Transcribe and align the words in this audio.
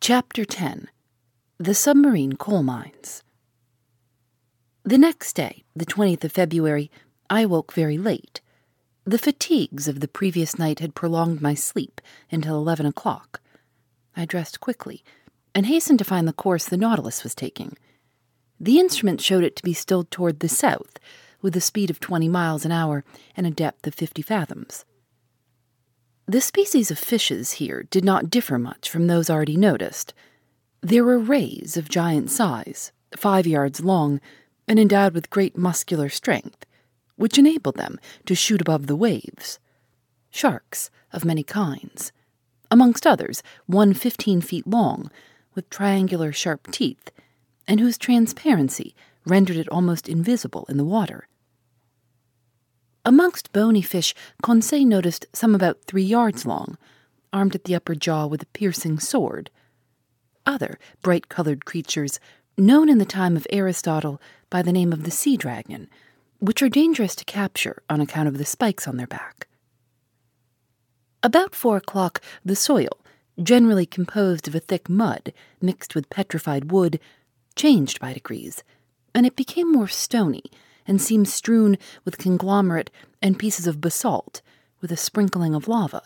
Chapter 0.00 0.44
10 0.44 0.88
The 1.58 1.74
Submarine 1.74 2.34
Coal 2.34 2.62
Mines. 2.62 3.24
The 4.84 4.98
next 4.98 5.32
day, 5.32 5.64
the 5.74 5.86
20th 5.86 6.22
of 6.22 6.32
February, 6.32 6.92
I 7.28 7.44
woke 7.44 7.72
very 7.72 7.98
late. 7.98 8.40
The 9.04 9.18
fatigues 9.18 9.88
of 9.88 9.98
the 9.98 10.06
previous 10.06 10.58
night 10.58 10.78
had 10.78 10.94
prolonged 10.94 11.40
my 11.40 11.54
sleep 11.54 12.00
until 12.30 12.56
11 12.56 12.86
o'clock. 12.86 13.40
I 14.16 14.26
dressed 14.26 14.60
quickly 14.60 15.02
and 15.54 15.66
hastened 15.66 15.98
to 15.98 16.04
find 16.04 16.28
the 16.28 16.32
course 16.32 16.66
the 16.66 16.76
Nautilus 16.76 17.24
was 17.24 17.34
taking. 17.34 17.76
The 18.60 18.78
instrument 18.78 19.20
showed 19.20 19.42
it 19.42 19.56
to 19.56 19.62
be 19.64 19.72
still 19.72 20.04
toward 20.04 20.38
the 20.38 20.48
south, 20.48 21.00
with 21.42 21.56
a 21.56 21.60
speed 21.60 21.90
of 21.90 21.98
20 21.98 22.28
miles 22.28 22.64
an 22.64 22.70
hour 22.70 23.02
and 23.36 23.46
a 23.46 23.50
depth 23.50 23.86
of 23.88 23.94
50 23.94 24.22
fathoms. 24.22 24.84
The 26.28 26.40
species 26.40 26.90
of 26.90 26.98
fishes 26.98 27.52
here 27.52 27.84
did 27.88 28.04
not 28.04 28.30
differ 28.30 28.58
much 28.58 28.90
from 28.90 29.06
those 29.06 29.30
already 29.30 29.56
noticed. 29.56 30.12
There 30.80 31.04
were 31.04 31.20
rays 31.20 31.76
of 31.76 31.88
giant 31.88 32.32
size, 32.32 32.90
five 33.16 33.46
yards 33.46 33.84
long, 33.84 34.20
and 34.66 34.80
endowed 34.80 35.14
with 35.14 35.30
great 35.30 35.56
muscular 35.56 36.08
strength, 36.08 36.66
which 37.14 37.38
enabled 37.38 37.76
them 37.76 38.00
to 38.24 38.34
shoot 38.34 38.60
above 38.60 38.88
the 38.88 38.96
waves. 38.96 39.60
Sharks 40.28 40.90
of 41.12 41.24
many 41.24 41.44
kinds, 41.44 42.10
amongst 42.72 43.06
others, 43.06 43.44
one 43.66 43.94
fifteen 43.94 44.40
feet 44.40 44.66
long, 44.66 45.12
with 45.54 45.70
triangular 45.70 46.32
sharp 46.32 46.72
teeth, 46.72 47.12
and 47.68 47.78
whose 47.78 47.96
transparency 47.96 48.96
rendered 49.24 49.56
it 49.56 49.68
almost 49.68 50.08
invisible 50.08 50.66
in 50.68 50.76
the 50.76 50.84
water. 50.84 51.28
Amongst 53.06 53.52
bony 53.52 53.82
fish, 53.82 54.16
Conseil 54.42 54.84
noticed 54.84 55.26
some 55.32 55.54
about 55.54 55.84
three 55.84 56.02
yards 56.02 56.44
long, 56.44 56.76
armed 57.32 57.54
at 57.54 57.62
the 57.62 57.76
upper 57.76 57.94
jaw 57.94 58.26
with 58.26 58.42
a 58.42 58.46
piercing 58.46 58.98
sword. 58.98 59.48
Other 60.44 60.76
bright 61.02 61.28
colored 61.28 61.64
creatures, 61.64 62.18
known 62.58 62.88
in 62.88 62.98
the 62.98 63.04
time 63.04 63.36
of 63.36 63.46
Aristotle 63.48 64.20
by 64.50 64.60
the 64.60 64.72
name 64.72 64.92
of 64.92 65.04
the 65.04 65.12
sea 65.12 65.36
dragon, 65.36 65.88
which 66.40 66.60
are 66.62 66.68
dangerous 66.68 67.14
to 67.14 67.24
capture 67.24 67.80
on 67.88 68.00
account 68.00 68.26
of 68.26 68.38
the 68.38 68.44
spikes 68.44 68.88
on 68.88 68.96
their 68.96 69.06
back. 69.06 69.46
About 71.22 71.54
four 71.54 71.76
o'clock, 71.76 72.20
the 72.44 72.56
soil, 72.56 72.98
generally 73.40 73.86
composed 73.86 74.48
of 74.48 74.56
a 74.56 74.60
thick 74.60 74.88
mud 74.88 75.32
mixed 75.62 75.94
with 75.94 76.10
petrified 76.10 76.72
wood, 76.72 76.98
changed 77.54 78.00
by 78.00 78.12
degrees, 78.12 78.64
and 79.14 79.24
it 79.24 79.36
became 79.36 79.70
more 79.70 79.86
stony 79.86 80.42
and 80.86 81.00
seemed 81.00 81.28
strewn 81.28 81.76
with 82.04 82.18
conglomerate 82.18 82.90
and 83.20 83.38
pieces 83.38 83.66
of 83.66 83.80
basalt, 83.80 84.42
with 84.80 84.92
a 84.92 84.96
sprinkling 84.96 85.54
of 85.54 85.68
lava. 85.68 86.02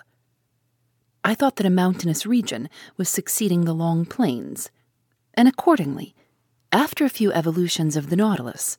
I 1.22 1.34
thought 1.34 1.56
that 1.56 1.66
a 1.66 1.70
mountainous 1.70 2.24
region 2.24 2.68
was 2.96 3.08
succeeding 3.08 3.64
the 3.64 3.74
long 3.74 4.06
plains, 4.06 4.70
and 5.34 5.48
accordingly, 5.48 6.14
after 6.72 7.04
a 7.04 7.10
few 7.10 7.32
evolutions 7.32 7.96
of 7.96 8.10
the 8.10 8.16
Nautilus, 8.16 8.78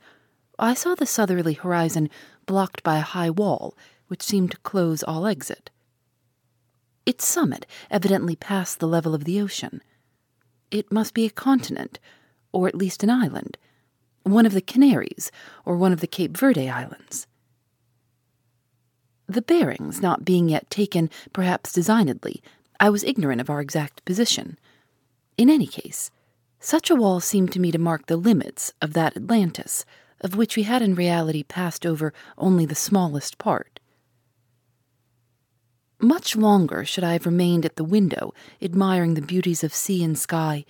I 0.58 0.74
saw 0.74 0.96
the 0.96 1.06
southerly 1.06 1.54
horizon 1.54 2.10
blocked 2.46 2.84
by 2.84 2.98
a 2.98 3.02
high 3.02 3.30
wall 3.30 3.76
which 4.08 4.22
seemed 4.22 4.52
to 4.52 4.58
close 4.60 5.04
all 5.04 5.26
exit. 5.26 5.70
Its 7.06 7.28
summit 7.28 7.66
evidently 7.90 8.36
passed 8.36 8.80
the 8.80 8.88
level 8.88 9.16
of 9.16 9.24
the 9.24 9.42
ocean. 9.42 9.82
It 10.70 10.92
must 10.92 11.14
be 11.14 11.26
a 11.26 11.30
continent, 11.32 12.00
or 12.52 12.68
at 12.68 12.76
least 12.76 13.04
an 13.04 13.10
island, 13.10 13.58
one 14.24 14.46
of 14.46 14.54
the 14.54 14.62
Canaries, 14.62 15.32
or 15.66 15.76
one 15.76 15.92
of 15.92 16.00
the 16.00 16.08
Cape 16.08 16.38
Verde 16.38 16.70
Islands. 16.70 17.28
The 19.28 19.42
bearings 19.42 20.02
not 20.02 20.26
being 20.26 20.50
yet 20.50 20.70
taken, 20.70 21.10
perhaps 21.34 21.72
designedly, 21.72 22.44
I 22.80 22.90
was 22.90 23.04
ignorant 23.04 23.42
of 23.42 23.50
our 23.50 23.62
exact 23.62 24.04
position. 24.06 24.58
In 25.38 25.50
any 25.50 25.68
case, 25.68 26.12
such 26.60 26.90
a 26.90 26.96
wall 26.96 27.20
seemed 27.20 27.52
to 27.54 27.60
me 27.60 27.72
to 27.72 27.78
mark 27.78 28.08
the 28.08 28.18
limits 28.18 28.74
of 28.82 28.94
that 28.94 29.16
Atlantis, 29.16 29.86
of 30.22 30.36
which 30.36 30.56
we 30.56 30.64
had 30.64 30.82
in 30.82 30.96
reality 30.96 31.44
passed 31.44 31.86
over 31.86 32.14
only 32.38 32.66
the 32.66 32.76
smallest 32.76 33.38
part. 33.38 33.80
Much 36.00 36.36
longer 36.36 36.84
should 36.84 37.04
I 37.04 37.14
have 37.14 37.26
remained 37.26 37.66
at 37.66 37.76
the 37.76 37.84
window, 37.84 38.34
admiring 38.62 39.14
the 39.14 39.22
beauties 39.22 39.64
of 39.64 39.74
sea 39.74 40.04
and 40.04 40.18
sky, 40.18 40.66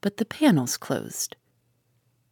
but 0.00 0.16
the 0.16 0.24
panels 0.24 0.76
closed. 0.76 1.36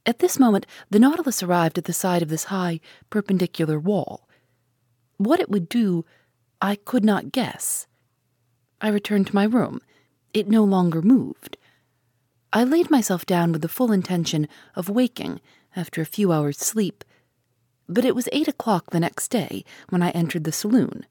At 0.09 0.21
this 0.21 0.39
moment, 0.39 0.65
the 0.89 0.99
Nautilus 0.99 1.43
arrived 1.43 1.77
at 1.77 1.85
the 1.85 1.93
side 1.93 2.23
of 2.23 2.31
this 2.31 2.45
high, 2.45 2.81
perpendicular 3.11 3.79
wall. 3.79 4.27
What 5.19 5.39
it 5.39 5.51
would 5.51 5.69
do, 5.69 6.07
I 6.63 6.77
could 6.77 7.05
not 7.05 7.31
guess. 7.31 7.87
I 8.81 8.89
returned 8.89 9.27
to 9.27 9.35
my 9.35 9.45
room. 9.45 9.83
It 10.33 10.49
no 10.49 10.65
longer 10.65 11.03
moved. 11.03 11.59
I 12.55 12.65
laid 12.65 12.91
myself 12.91 13.27
down 13.27 13.53
with 13.53 13.61
the 13.61 13.69
full 13.69 13.93
intention 13.93 14.49
of 14.75 14.89
waking 14.89 15.43
after 15.77 16.01
a 16.01 16.07
few 16.07 16.33
hours' 16.33 16.57
sleep, 16.57 17.05
but 17.87 18.07
it 18.07 18.15
was 18.15 18.31
eight 18.33 18.49
o'clock 18.49 18.89
the 18.89 19.01
next 19.01 19.29
day 19.29 19.63
when 19.91 20.03
I 20.03 20.09
entered 20.13 20.45
the 20.45 20.53
saloon. 20.53 21.05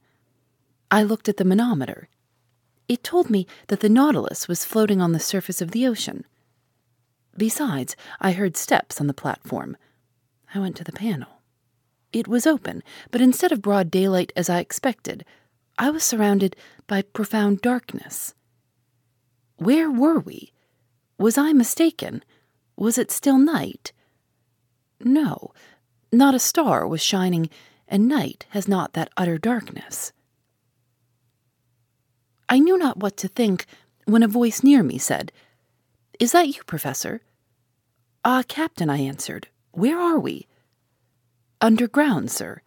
I 0.90 1.04
looked 1.04 1.30
at 1.30 1.38
the 1.38 1.46
manometer. 1.46 2.10
It 2.88 3.04
told 3.04 3.30
me 3.30 3.46
that 3.68 3.82
the 3.82 3.90
Nautilus 3.90 4.48
was 4.48 4.66
floating 4.66 5.02
on 5.02 5.12
the 5.12 5.20
surface 5.20 5.62
of 5.62 5.70
the 5.70 5.86
ocean. 5.86 6.26
Besides, 7.38 7.96
I 8.20 8.32
heard 8.32 8.58
steps 8.58 9.00
on 9.00 9.08
the 9.08 9.14
platform. 9.14 9.78
I 10.56 10.60
went 10.60 10.76
to 10.78 10.84
the 10.84 10.92
panel. 10.92 11.42
It 12.12 12.28
was 12.28 12.48
open, 12.48 12.82
but 13.12 13.22
instead 13.22 13.52
of 13.52 13.62
broad 13.62 13.92
daylight 13.92 14.34
as 14.36 14.50
I 14.50 14.60
expected, 14.60 15.24
I 15.78 15.92
was 15.92 16.04
surrounded 16.04 16.56
by 16.88 17.04
profound 17.04 17.62
darkness. 17.62 18.34
Where 19.58 19.92
were 19.92 20.20
we? 20.20 20.52
Was 21.20 21.38
I 21.38 21.54
mistaken? 21.54 22.24
Was 22.76 22.98
it 22.98 23.12
still 23.12 23.38
night? 23.38 23.92
No, 25.00 25.52
not 26.12 26.34
a 26.34 26.40
star 26.40 26.88
was 26.88 27.04
shining, 27.04 27.50
and 27.88 28.08
night 28.08 28.46
has 28.50 28.68
not 28.68 28.94
that 28.94 29.12
utter 29.16 29.38
darkness. 29.38 30.12
I 32.50 32.60
knew 32.60 32.78
not 32.78 32.98
what 32.98 33.18
to 33.18 33.28
think 33.28 33.66
when 34.06 34.24
a 34.24 34.28
voice 34.28 34.64
near 34.64 34.82
me 34.82 34.98
said, 34.98 35.32
Is 36.20 36.32
that 36.32 36.48
you, 36.48 36.64
Professor? 36.66 37.22
Ah, 38.30 38.44
Captain, 38.46 38.90
I 38.90 38.98
answered. 38.98 39.48
Where 39.72 39.98
are 39.98 40.20
we? 40.20 40.48
Underground, 41.62 42.30
sir. 42.30 42.62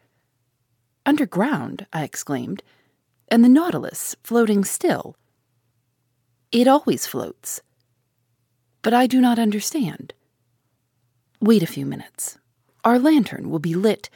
Underground, 1.04 1.86
I 1.92 2.02
exclaimed. 2.02 2.62
And 3.28 3.44
the 3.44 3.50
Nautilus 3.50 4.16
floating 4.24 4.64
still. 4.64 5.16
It 6.50 6.66
always 6.66 7.06
floats. 7.06 7.60
But 8.80 8.94
I 8.94 9.06
do 9.06 9.20
not 9.20 9.38
understand. 9.38 10.14
Wait 11.42 11.62
a 11.62 11.66
few 11.66 11.84
minutes. 11.84 12.38
Our 12.82 12.98
lantern 12.98 13.50
will 13.50 13.58
be 13.58 13.74
lit, 13.74 14.08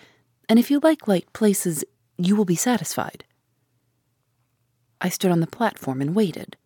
and 0.49 0.59
if 0.59 0.71
you 0.71 0.81
like 0.83 1.07
light 1.07 1.31
places, 1.35 1.85
you 2.17 2.37
will 2.37 2.47
be 2.47 2.57
satisfied. 2.57 3.23
I 4.99 5.11
stood 5.11 5.31
on 5.31 5.41
the 5.41 5.47
platform 5.47 6.01
and 6.01 6.15
waited. 6.15 6.57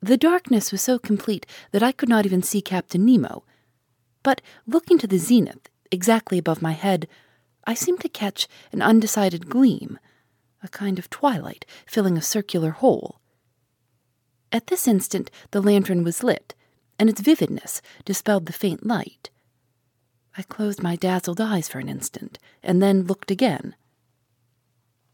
The 0.00 0.16
darkness 0.16 0.70
was 0.70 0.80
so 0.80 0.96
complete 0.96 1.44
that 1.72 1.82
I 1.82 1.90
could 1.90 2.08
not 2.08 2.24
even 2.24 2.44
see 2.44 2.62
Captain 2.62 3.04
Nemo, 3.04 3.42
but 4.22 4.40
looking 4.66 4.98
to 4.98 5.06
the 5.06 5.18
zenith, 5.18 5.68
exactly 5.90 6.38
above 6.38 6.62
my 6.62 6.72
head, 6.72 7.08
I 7.66 7.74
seemed 7.74 8.00
to 8.00 8.08
catch 8.08 8.48
an 8.72 8.82
undecided 8.82 9.48
gleam, 9.48 9.98
a 10.62 10.68
kind 10.68 10.98
of 10.98 11.10
twilight 11.10 11.64
filling 11.86 12.16
a 12.16 12.22
circular 12.22 12.70
hole. 12.70 13.20
At 14.52 14.66
this 14.66 14.88
instant 14.88 15.30
the 15.52 15.62
lantern 15.62 16.04
was 16.04 16.22
lit, 16.22 16.54
and 16.98 17.08
its 17.08 17.20
vividness 17.20 17.80
dispelled 18.04 18.46
the 18.46 18.52
faint 18.52 18.86
light. 18.86 19.30
I 20.36 20.42
closed 20.42 20.82
my 20.82 20.96
dazzled 20.96 21.40
eyes 21.40 21.68
for 21.68 21.78
an 21.78 21.88
instant, 21.88 22.38
and 22.62 22.82
then 22.82 23.04
looked 23.04 23.30
again. 23.30 23.74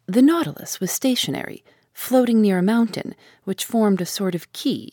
The 0.07 0.23
Nautilus 0.23 0.79
was 0.79 0.91
stationary, 0.91 1.65
floating 1.93 2.41
near 2.41 2.59
a 2.59 2.63
mountain 2.63 3.15
which 3.45 3.65
formed 3.65 4.01
a 4.01 4.07
sort 4.07 4.35
of 4.35 4.53
quay. 4.53 4.91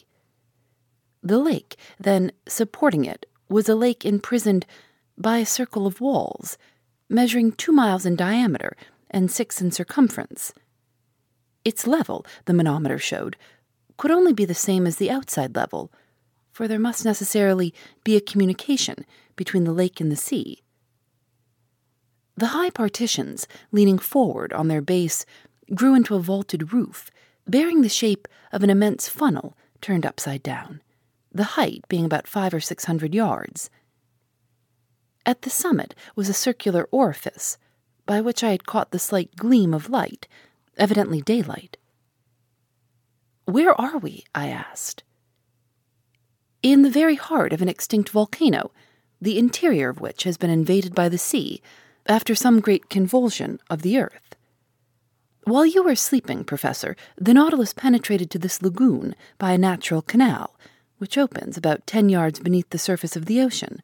The 1.21 1.37
lake, 1.37 1.75
then, 1.99 2.31
supporting 2.47 3.05
it, 3.05 3.25
was 3.49 3.69
a 3.69 3.75
lake 3.75 4.05
imprisoned 4.05 4.65
by 5.17 5.37
a 5.37 5.45
circle 5.45 5.85
of 5.85 6.01
walls, 6.01 6.57
measuring 7.09 7.51
two 7.51 7.71
miles 7.71 8.05
in 8.05 8.15
diameter 8.15 8.75
and 9.11 9.29
six 9.29 9.61
in 9.61 9.71
circumference. 9.71 10.53
Its 11.63 11.87
level, 11.87 12.25
the 12.45 12.53
manometer 12.53 12.97
showed, 12.97 13.37
could 13.97 14.11
only 14.11 14.33
be 14.33 14.45
the 14.45 14.53
same 14.53 14.87
as 14.87 14.97
the 14.97 15.11
outside 15.11 15.55
level, 15.55 15.91
for 16.51 16.67
there 16.67 16.79
must 16.79 17.05
necessarily 17.05 17.73
be 18.03 18.15
a 18.15 18.21
communication 18.21 19.05
between 19.35 19.63
the 19.63 19.71
lake 19.71 20.01
and 20.01 20.11
the 20.11 20.15
sea. 20.15 20.61
The 22.35 22.47
high 22.47 22.71
partitions, 22.71 23.47
leaning 23.71 23.99
forward 23.99 24.53
on 24.53 24.67
their 24.67 24.81
base, 24.81 25.25
grew 25.75 25.95
into 25.95 26.15
a 26.15 26.19
vaulted 26.19 26.73
roof, 26.73 27.11
bearing 27.47 27.81
the 27.81 27.89
shape 27.89 28.27
of 28.51 28.63
an 28.63 28.69
immense 28.69 29.07
funnel 29.07 29.55
turned 29.81 30.05
upside 30.05 30.41
down, 30.43 30.81
the 31.33 31.55
height 31.55 31.83
being 31.87 32.05
about 32.05 32.27
five 32.27 32.53
or 32.53 32.59
six 32.59 32.85
hundred 32.85 33.13
yards. 33.13 33.69
At 35.25 35.43
the 35.43 35.49
summit 35.49 35.95
was 36.15 36.29
a 36.29 36.33
circular 36.33 36.87
orifice, 36.91 37.57
by 38.05 38.21
which 38.21 38.43
I 38.43 38.51
had 38.51 38.65
caught 38.65 38.91
the 38.91 38.99
slight 38.99 39.35
gleam 39.35 39.73
of 39.73 39.89
light, 39.89 40.27
evidently 40.77 41.21
daylight. 41.21 41.77
Where 43.45 43.79
are 43.79 43.97
we? 43.97 44.25
I 44.35 44.47
asked. 44.47 45.03
In 46.61 46.81
the 46.81 46.89
very 46.89 47.15
heart 47.15 47.51
of 47.53 47.61
an 47.61 47.69
extinct 47.69 48.09
volcano, 48.09 48.71
the 49.21 49.37
interior 49.37 49.89
of 49.89 50.01
which 50.01 50.23
has 50.23 50.37
been 50.37 50.49
invaded 50.49 50.93
by 50.93 51.09
the 51.09 51.17
sea 51.17 51.61
after 52.05 52.35
some 52.35 52.59
great 52.59 52.89
convulsion 52.89 53.59
of 53.69 53.81
the 53.81 53.97
earth. 53.97 54.35
While 55.45 55.65
you 55.65 55.83
were 55.83 55.95
sleeping, 55.95 56.43
Professor, 56.43 56.95
the 57.17 57.33
Nautilus 57.33 57.73
penetrated 57.73 58.29
to 58.31 58.39
this 58.39 58.61
lagoon 58.61 59.15
by 59.37 59.51
a 59.51 59.57
natural 59.57 60.01
canal, 60.01 60.57
which 61.03 61.17
opens 61.17 61.57
about 61.57 61.85
ten 61.85 62.07
yards 62.07 62.39
beneath 62.39 62.69
the 62.69 62.77
surface 62.77 63.17
of 63.17 63.25
the 63.25 63.41
ocean. 63.41 63.83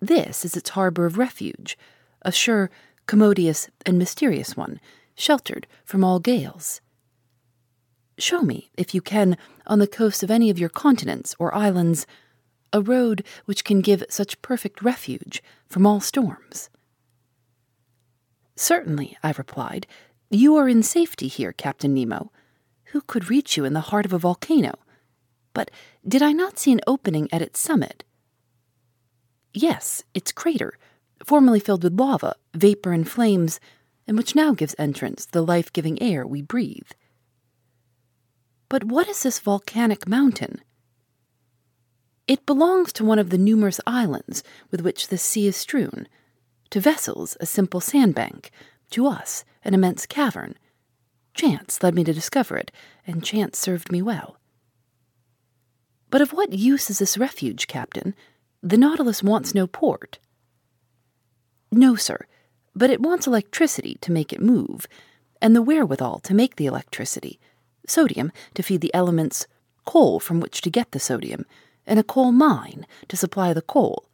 This 0.00 0.42
is 0.42 0.56
its 0.56 0.70
harbor 0.70 1.04
of 1.04 1.18
refuge, 1.18 1.76
a 2.22 2.32
sure, 2.32 2.70
commodious, 3.04 3.68
and 3.84 3.98
mysterious 3.98 4.56
one, 4.56 4.80
sheltered 5.14 5.66
from 5.84 6.02
all 6.02 6.20
gales. 6.20 6.80
Show 8.16 8.40
me, 8.40 8.70
if 8.74 8.94
you 8.94 9.02
can, 9.02 9.36
on 9.66 9.80
the 9.80 9.86
coast 9.86 10.22
of 10.22 10.30
any 10.30 10.48
of 10.48 10.58
your 10.58 10.70
continents 10.70 11.36
or 11.38 11.54
islands, 11.54 12.06
a 12.72 12.80
road 12.80 13.22
which 13.44 13.62
can 13.62 13.82
give 13.82 14.02
such 14.08 14.40
perfect 14.40 14.80
refuge 14.80 15.42
from 15.68 15.86
all 15.86 16.00
storms. 16.00 16.70
Certainly, 18.56 19.18
I 19.22 19.34
replied. 19.36 19.86
You 20.30 20.56
are 20.56 20.70
in 20.70 20.82
safety 20.82 21.28
here, 21.28 21.52
Captain 21.52 21.92
Nemo. 21.92 22.32
Who 22.92 23.02
could 23.02 23.28
reach 23.28 23.58
you 23.58 23.66
in 23.66 23.74
the 23.74 23.88
heart 23.92 24.06
of 24.06 24.14
a 24.14 24.18
volcano? 24.18 24.78
But 25.54 25.70
did 26.06 26.22
I 26.22 26.32
not 26.32 26.58
see 26.58 26.72
an 26.72 26.80
opening 26.86 27.28
at 27.32 27.40
its 27.40 27.58
summit? 27.58 28.04
Yes, 29.54 30.02
its 30.12 30.32
crater, 30.32 30.76
formerly 31.24 31.60
filled 31.60 31.84
with 31.84 31.98
lava, 31.98 32.34
vapor, 32.52 32.92
and 32.92 33.08
flames, 33.08 33.60
and 34.06 34.18
which 34.18 34.34
now 34.34 34.52
gives 34.52 34.74
entrance 34.78 35.24
the 35.24 35.42
life 35.42 35.72
giving 35.72 36.02
air 36.02 36.26
we 36.26 36.42
breathe. 36.42 36.90
But 38.68 38.84
what 38.84 39.08
is 39.08 39.22
this 39.22 39.38
volcanic 39.38 40.06
mountain? 40.06 40.60
It 42.26 42.46
belongs 42.46 42.92
to 42.94 43.04
one 43.04 43.18
of 43.18 43.30
the 43.30 43.38
numerous 43.38 43.80
islands 43.86 44.42
with 44.70 44.80
which 44.80 45.08
the 45.08 45.18
sea 45.18 45.46
is 45.46 45.56
strewn 45.56 46.08
to 46.70 46.80
vessels, 46.80 47.36
a 47.38 47.46
simple 47.46 47.80
sandbank, 47.80 48.50
to 48.90 49.06
us, 49.06 49.44
an 49.62 49.74
immense 49.74 50.06
cavern. 50.06 50.56
Chance 51.32 51.82
led 51.84 51.94
me 51.94 52.02
to 52.02 52.12
discover 52.12 52.56
it, 52.56 52.72
and 53.06 53.22
chance 53.22 53.58
served 53.58 53.92
me 53.92 54.02
well. 54.02 54.38
But 56.14 56.22
of 56.22 56.32
what 56.32 56.52
use 56.52 56.90
is 56.90 57.00
this 57.00 57.18
refuge, 57.18 57.66
Captain? 57.66 58.14
The 58.62 58.78
Nautilus 58.78 59.20
wants 59.20 59.52
no 59.52 59.66
port. 59.66 60.20
No, 61.72 61.96
sir, 61.96 62.28
but 62.72 62.88
it 62.88 63.00
wants 63.00 63.26
electricity 63.26 63.98
to 64.00 64.12
make 64.12 64.32
it 64.32 64.40
move, 64.40 64.86
and 65.42 65.56
the 65.56 65.60
wherewithal 65.60 66.20
to 66.20 66.32
make 66.32 66.54
the 66.54 66.66
electricity, 66.66 67.40
sodium 67.84 68.30
to 68.54 68.62
feed 68.62 68.80
the 68.80 68.94
elements, 68.94 69.48
coal 69.86 70.20
from 70.20 70.38
which 70.38 70.60
to 70.60 70.70
get 70.70 70.92
the 70.92 71.00
sodium, 71.00 71.46
and 71.84 71.98
a 71.98 72.04
coal 72.04 72.30
mine 72.30 72.86
to 73.08 73.16
supply 73.16 73.52
the 73.52 73.60
coal. 73.60 74.04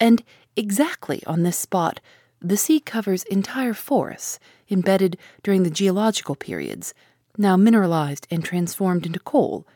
And 0.00 0.24
Exactly 0.56 1.22
on 1.24 1.44
this 1.44 1.56
spot, 1.56 2.00
the 2.40 2.56
sea 2.56 2.80
covers 2.80 3.22
entire 3.22 3.74
forests 3.74 4.40
embedded 4.68 5.16
during 5.44 5.62
the 5.62 5.70
geological 5.70 6.34
periods, 6.34 6.94
now 7.38 7.56
mineralized 7.56 8.26
and 8.28 8.44
transformed 8.44 9.06
into 9.06 9.20
coal. 9.20 9.68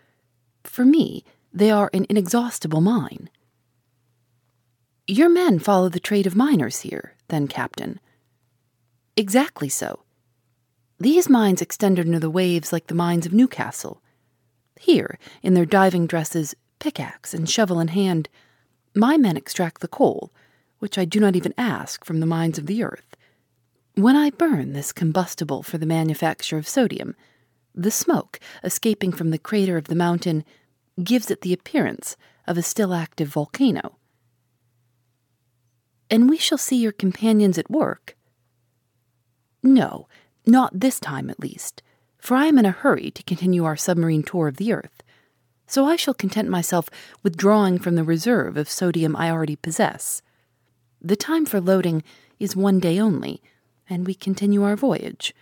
For 0.65 0.85
me, 0.85 1.25
they 1.57 1.71
are 1.71 1.89
an 1.95 2.05
inexhaustible 2.11 2.83
mine. 2.83 3.31
Your 5.07 5.31
men 5.31 5.59
follow 5.59 5.89
the 5.89 5.99
trade 5.99 6.27
of 6.27 6.37
miners 6.37 6.81
here, 6.81 7.15
then, 7.29 7.49
Captain. 7.49 7.99
Exactly 9.17 9.71
so. 9.71 10.01
These 11.01 11.31
mines 11.31 11.63
extend 11.63 11.99
under 11.99 12.19
the 12.19 12.29
waves 12.29 12.75
like 12.75 12.89
the 12.89 12.95
mines 12.95 13.25
of 13.25 13.33
Newcastle. 13.33 14.03
Here, 14.79 15.19
in 15.43 15.55
their 15.55 15.65
diving 15.65 16.07
dresses, 16.07 16.55
pickaxe 16.79 17.33
and 17.33 17.49
shovel 17.49 17.81
in 17.81 17.89
hand, 17.89 18.29
my 18.95 19.17
men 19.17 19.39
extract 19.39 19.81
the 19.81 19.89
coal 19.89 20.31
which 20.79 20.99
I 20.99 21.07
do 21.07 21.19
not 21.21 21.37
even 21.37 21.55
ask 21.57 22.05
from 22.05 22.21
the 22.21 22.27
mines 22.27 22.59
of 22.59 22.67
the 22.67 22.83
earth. 22.83 23.17
When 23.95 24.15
I 24.15 24.29
burn 24.29 24.75
this 24.75 24.93
combustible 24.93 25.63
for 25.63 25.79
the 25.79 25.87
manufacture 25.87 26.59
of 26.59 26.69
sodium, 26.69 27.17
the 27.75 27.91
smoke 27.91 28.39
escaping 28.63 29.13
from 29.13 29.31
the 29.31 29.39
crater 29.39 29.79
of 29.79 29.85
the 29.85 29.95
mountain 29.95 30.45
gives 31.03 31.31
it 31.31 31.43
the 31.43 31.53
appearance 31.53 32.17
of 32.47 32.57
a 32.57 32.63
still 32.63 32.95
active 32.95 33.29
volcano. 33.29 33.99
And 36.11 36.31
we 36.31 36.39
shall 36.39 36.59
see 36.59 36.77
your 36.77 36.93
companions 36.93 37.59
at 37.59 37.71
work. 37.71 38.17
No, 39.63 40.09
not 40.47 40.79
this 40.79 41.01
time 41.01 41.29
at 41.29 41.41
least, 41.41 41.83
for 42.19 42.37
I 42.37 42.47
am 42.47 42.59
in 42.59 42.67
a 42.67 42.71
hurry 42.71 43.11
to 43.11 43.23
continue 43.25 43.65
our 43.65 43.77
submarine 43.77 44.23
tour 44.23 44.49
of 44.49 44.57
the 44.57 44.73
earth, 44.73 45.03
so 45.67 45.85
I 45.85 45.97
shall 45.97 46.15
content 46.15 46.49
myself 46.49 46.89
with 47.23 47.37
drawing 47.37 47.79
from 47.79 47.97
the 47.97 48.05
reserve 48.05 48.57
of 48.57 48.71
sodium 48.71 49.17
I 49.17 49.31
already 49.31 49.57
possess. 49.57 50.23
The 51.03 51.17
time 51.17 51.45
for 51.45 51.61
loading 51.61 52.05
is 52.39 52.55
one 52.55 52.79
day 52.79 53.01
only, 53.01 53.43
and 53.89 54.07
we 54.07 54.15
continue 54.15 54.63
our 54.63 54.77
voyage. 54.77 55.35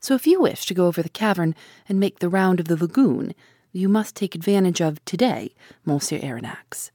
So 0.00 0.14
if 0.14 0.26
you 0.26 0.40
wish 0.40 0.66
to 0.66 0.74
go 0.74 0.86
over 0.86 1.02
the 1.02 1.08
cavern 1.08 1.54
and 1.88 2.00
make 2.00 2.18
the 2.20 2.28
round 2.28 2.60
of 2.60 2.68
the 2.68 2.76
lagoon, 2.76 3.34
you 3.76 3.88
must 3.90 4.16
take 4.16 4.34
advantage 4.34 4.80
of 4.80 5.04
today, 5.04 5.54
Monsieur 5.84 6.18
Aronnax. 6.18 6.90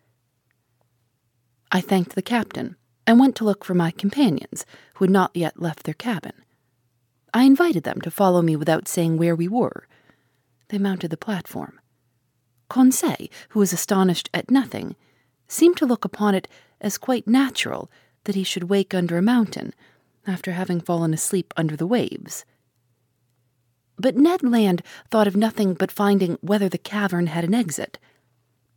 I 1.71 1.79
thanked 1.79 2.15
the 2.15 2.23
captain 2.23 2.75
and 3.05 3.19
went 3.19 3.35
to 3.35 3.43
look 3.43 3.63
for 3.63 3.75
my 3.75 3.91
companions, 3.91 4.65
who 4.95 5.05
had 5.05 5.11
not 5.11 5.31
yet 5.35 5.61
left 5.61 5.83
their 5.83 5.93
cabin. 5.93 6.33
I 7.33 7.43
invited 7.43 7.83
them 7.83 8.01
to 8.01 8.11
follow 8.11 8.41
me 8.41 8.55
without 8.55 8.87
saying 8.87 9.17
where 9.17 9.35
we 9.35 9.47
were. 9.47 9.87
They 10.69 10.79
mounted 10.79 11.11
the 11.11 11.17
platform. 11.17 11.79
Conseil, 12.67 13.27
who 13.49 13.59
was 13.59 13.73
astonished 13.73 14.29
at 14.33 14.49
nothing, 14.49 14.95
seemed 15.47 15.77
to 15.77 15.85
look 15.85 16.03
upon 16.03 16.33
it 16.33 16.47
as 16.79 16.97
quite 16.97 17.27
natural 17.27 17.91
that 18.23 18.35
he 18.35 18.43
should 18.43 18.69
wake 18.69 18.93
under 18.93 19.17
a 19.17 19.21
mountain 19.21 19.73
after 20.25 20.53
having 20.53 20.81
fallen 20.81 21.13
asleep 21.13 21.53
under 21.57 21.75
the 21.75 21.87
waves. 21.87 22.43
But 24.01 24.17
Ned 24.17 24.41
Land 24.41 24.81
thought 25.11 25.27
of 25.27 25.35
nothing 25.35 25.75
but 25.75 25.91
finding 25.91 26.39
whether 26.41 26.67
the 26.67 26.79
cavern 26.79 27.27
had 27.27 27.43
an 27.43 27.53
exit. 27.53 27.99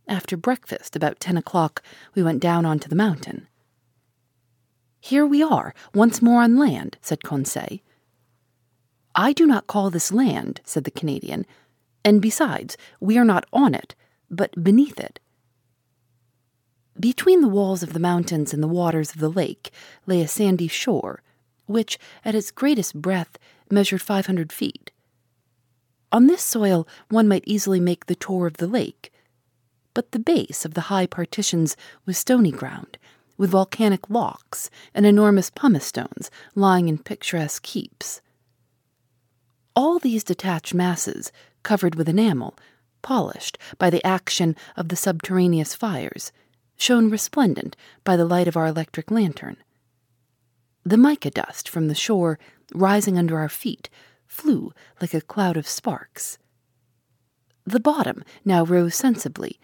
After 0.07 0.37
breakfast, 0.37 0.95
about 0.95 1.19
ten 1.19 1.35
o'clock, 1.35 1.81
we 2.13 2.21
went 2.21 2.39
down 2.39 2.63
onto 2.63 2.87
the 2.87 2.95
mountain. 2.95 3.47
Here 4.99 5.25
we 5.25 5.41
are, 5.41 5.73
once 5.95 6.21
more 6.21 6.43
on 6.43 6.59
land, 6.59 6.99
said 7.01 7.23
Conseil. 7.23 7.79
I 9.15 9.33
do 9.33 9.47
not 9.47 9.65
call 9.65 9.89
this 9.89 10.11
land, 10.11 10.61
said 10.63 10.83
the 10.83 10.91
Canadian, 10.91 11.47
and 12.03 12.21
besides, 12.21 12.77
we 12.99 13.17
are 13.17 13.25
not 13.25 13.47
on 13.51 13.73
it, 13.73 13.95
but 14.29 14.63
beneath 14.63 14.99
it. 14.99 15.19
Between 16.99 17.41
the 17.41 17.47
walls 17.47 17.81
of 17.81 17.93
the 17.93 17.99
mountains 17.99 18.53
and 18.53 18.61
the 18.61 18.67
waters 18.67 19.15
of 19.15 19.19
the 19.19 19.29
lake 19.29 19.71
lay 20.05 20.21
a 20.21 20.27
sandy 20.27 20.67
shore, 20.67 21.23
which, 21.65 21.97
at 22.23 22.35
its 22.35 22.51
greatest 22.51 23.01
breadth, 23.01 23.39
measured 23.71 24.03
500 24.03 24.53
feet. 24.53 24.91
On 26.11 26.27
this 26.27 26.41
soil, 26.41 26.87
one 27.09 27.27
might 27.27 27.43
easily 27.45 27.79
make 27.79 28.05
the 28.05 28.15
tour 28.15 28.47
of 28.47 28.57
the 28.57 28.67
lake, 28.67 29.11
but 29.93 30.11
the 30.11 30.19
base 30.19 30.65
of 30.65 30.73
the 30.73 30.81
high 30.81 31.07
partitions 31.07 31.75
was 32.05 32.17
stony 32.17 32.51
ground, 32.51 32.97
with 33.37 33.49
volcanic 33.49 34.09
locks 34.09 34.69
and 34.93 35.05
enormous 35.05 35.49
pumice 35.49 35.85
stones 35.85 36.29
lying 36.53 36.87
in 36.87 36.97
picturesque 36.97 37.65
heaps. 37.65 38.21
All 39.75 39.99
these 39.99 40.23
detached 40.23 40.73
masses, 40.73 41.31
covered 41.63 41.95
with 41.95 42.07
enamel, 42.07 42.55
polished 43.01 43.57
by 43.77 43.89
the 43.89 44.05
action 44.05 44.55
of 44.77 44.89
the 44.89 44.95
subterraneous 44.95 45.75
fires, 45.75 46.31
shone 46.77 47.09
resplendent 47.09 47.75
by 48.03 48.15
the 48.15 48.25
light 48.25 48.47
of 48.47 48.55
our 48.55 48.67
electric 48.67 49.11
lantern. 49.11 49.57
The 50.83 50.97
mica 50.97 51.31
dust 51.31 51.67
from 51.67 51.87
the 51.87 51.95
shore, 51.95 52.37
rising 52.73 53.17
under 53.17 53.37
our 53.37 53.49
feet, 53.49 53.89
flew 54.35 54.73
like 55.01 55.13
a 55.13 55.21
cloud 55.21 55.55
of 55.57 55.67
sparks. 55.67 56.37
The 57.65 57.79
bottom 57.79 58.23
now 58.43 58.63
rose 58.63 58.93
sensibly, 58.93 59.59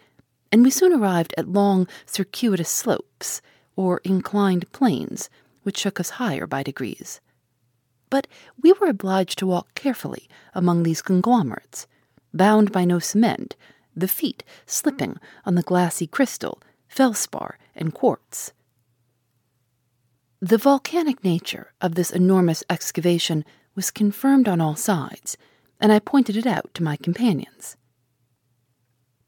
and 0.50 0.64
we 0.64 0.70
soon 0.70 0.92
arrived 0.92 1.34
at 1.36 1.48
long, 1.48 1.86
circuitous 2.06 2.68
slopes, 2.68 3.42
or 3.76 4.00
inclined 4.02 4.70
planes, 4.72 5.30
which 5.62 5.78
shook 5.78 6.00
us 6.00 6.10
higher 6.10 6.46
by 6.46 6.62
degrees. 6.62 7.20
But 8.10 8.26
we 8.60 8.72
were 8.72 8.88
obliged 8.88 9.38
to 9.38 9.46
walk 9.46 9.74
carefully 9.74 10.28
among 10.54 10.82
these 10.82 11.02
conglomerates, 11.02 11.86
bound 12.34 12.72
by 12.72 12.84
no 12.84 12.98
cement, 12.98 13.56
the 13.94 14.08
feet 14.08 14.42
slipping 14.66 15.18
on 15.44 15.54
the 15.54 15.62
glassy 15.62 16.06
crystal, 16.06 16.60
feldspar, 16.88 17.58
and 17.74 17.94
quartz. 17.94 18.52
The 20.40 20.58
volcanic 20.58 21.22
nature 21.22 21.72
of 21.80 21.94
this 21.94 22.10
enormous 22.10 22.64
excavation 22.68 23.44
was 23.74 23.90
confirmed 23.90 24.48
on 24.48 24.60
all 24.60 24.76
sides, 24.76 25.36
and 25.80 25.92
I 25.92 25.98
pointed 25.98 26.36
it 26.36 26.46
out 26.46 26.72
to 26.74 26.82
my 26.82 26.96
companions. 26.96 27.76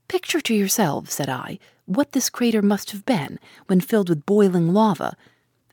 Picture 0.09 0.41
to 0.41 0.55
yourselves, 0.55 1.13
said 1.13 1.29
I, 1.29 1.59
what 1.87 2.13
this 2.13 2.31
crater 2.31 2.63
must 2.63 2.93
have 2.93 3.05
been 3.05 3.39
when 3.67 3.81
filled 3.81 4.09
with 4.09 4.27
boiling 4.27 4.73
lava, 4.73 5.17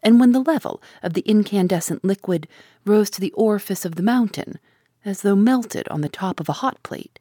and 0.03 0.19
when 0.19 0.31
the 0.31 0.39
level 0.39 0.81
of 1.03 1.13
the 1.13 1.21
incandescent 1.21 2.03
liquid 2.03 2.47
rose 2.85 3.09
to 3.11 3.21
the 3.21 3.31
orifice 3.33 3.85
of 3.85 3.95
the 3.95 4.03
mountain, 4.03 4.59
as 5.05 5.21
though 5.21 5.35
melted 5.35 5.87
on 5.89 6.01
the 6.01 6.09
top 6.09 6.39
of 6.39 6.49
a 6.49 6.53
hot 6.53 6.81
plate. 6.83 7.19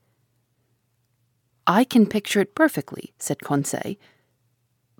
I 1.67 1.85
can 1.85 2.07
picture 2.07 2.41
it 2.41 2.55
perfectly, 2.55 3.13
said 3.19 3.41
Conseil. 3.41 3.97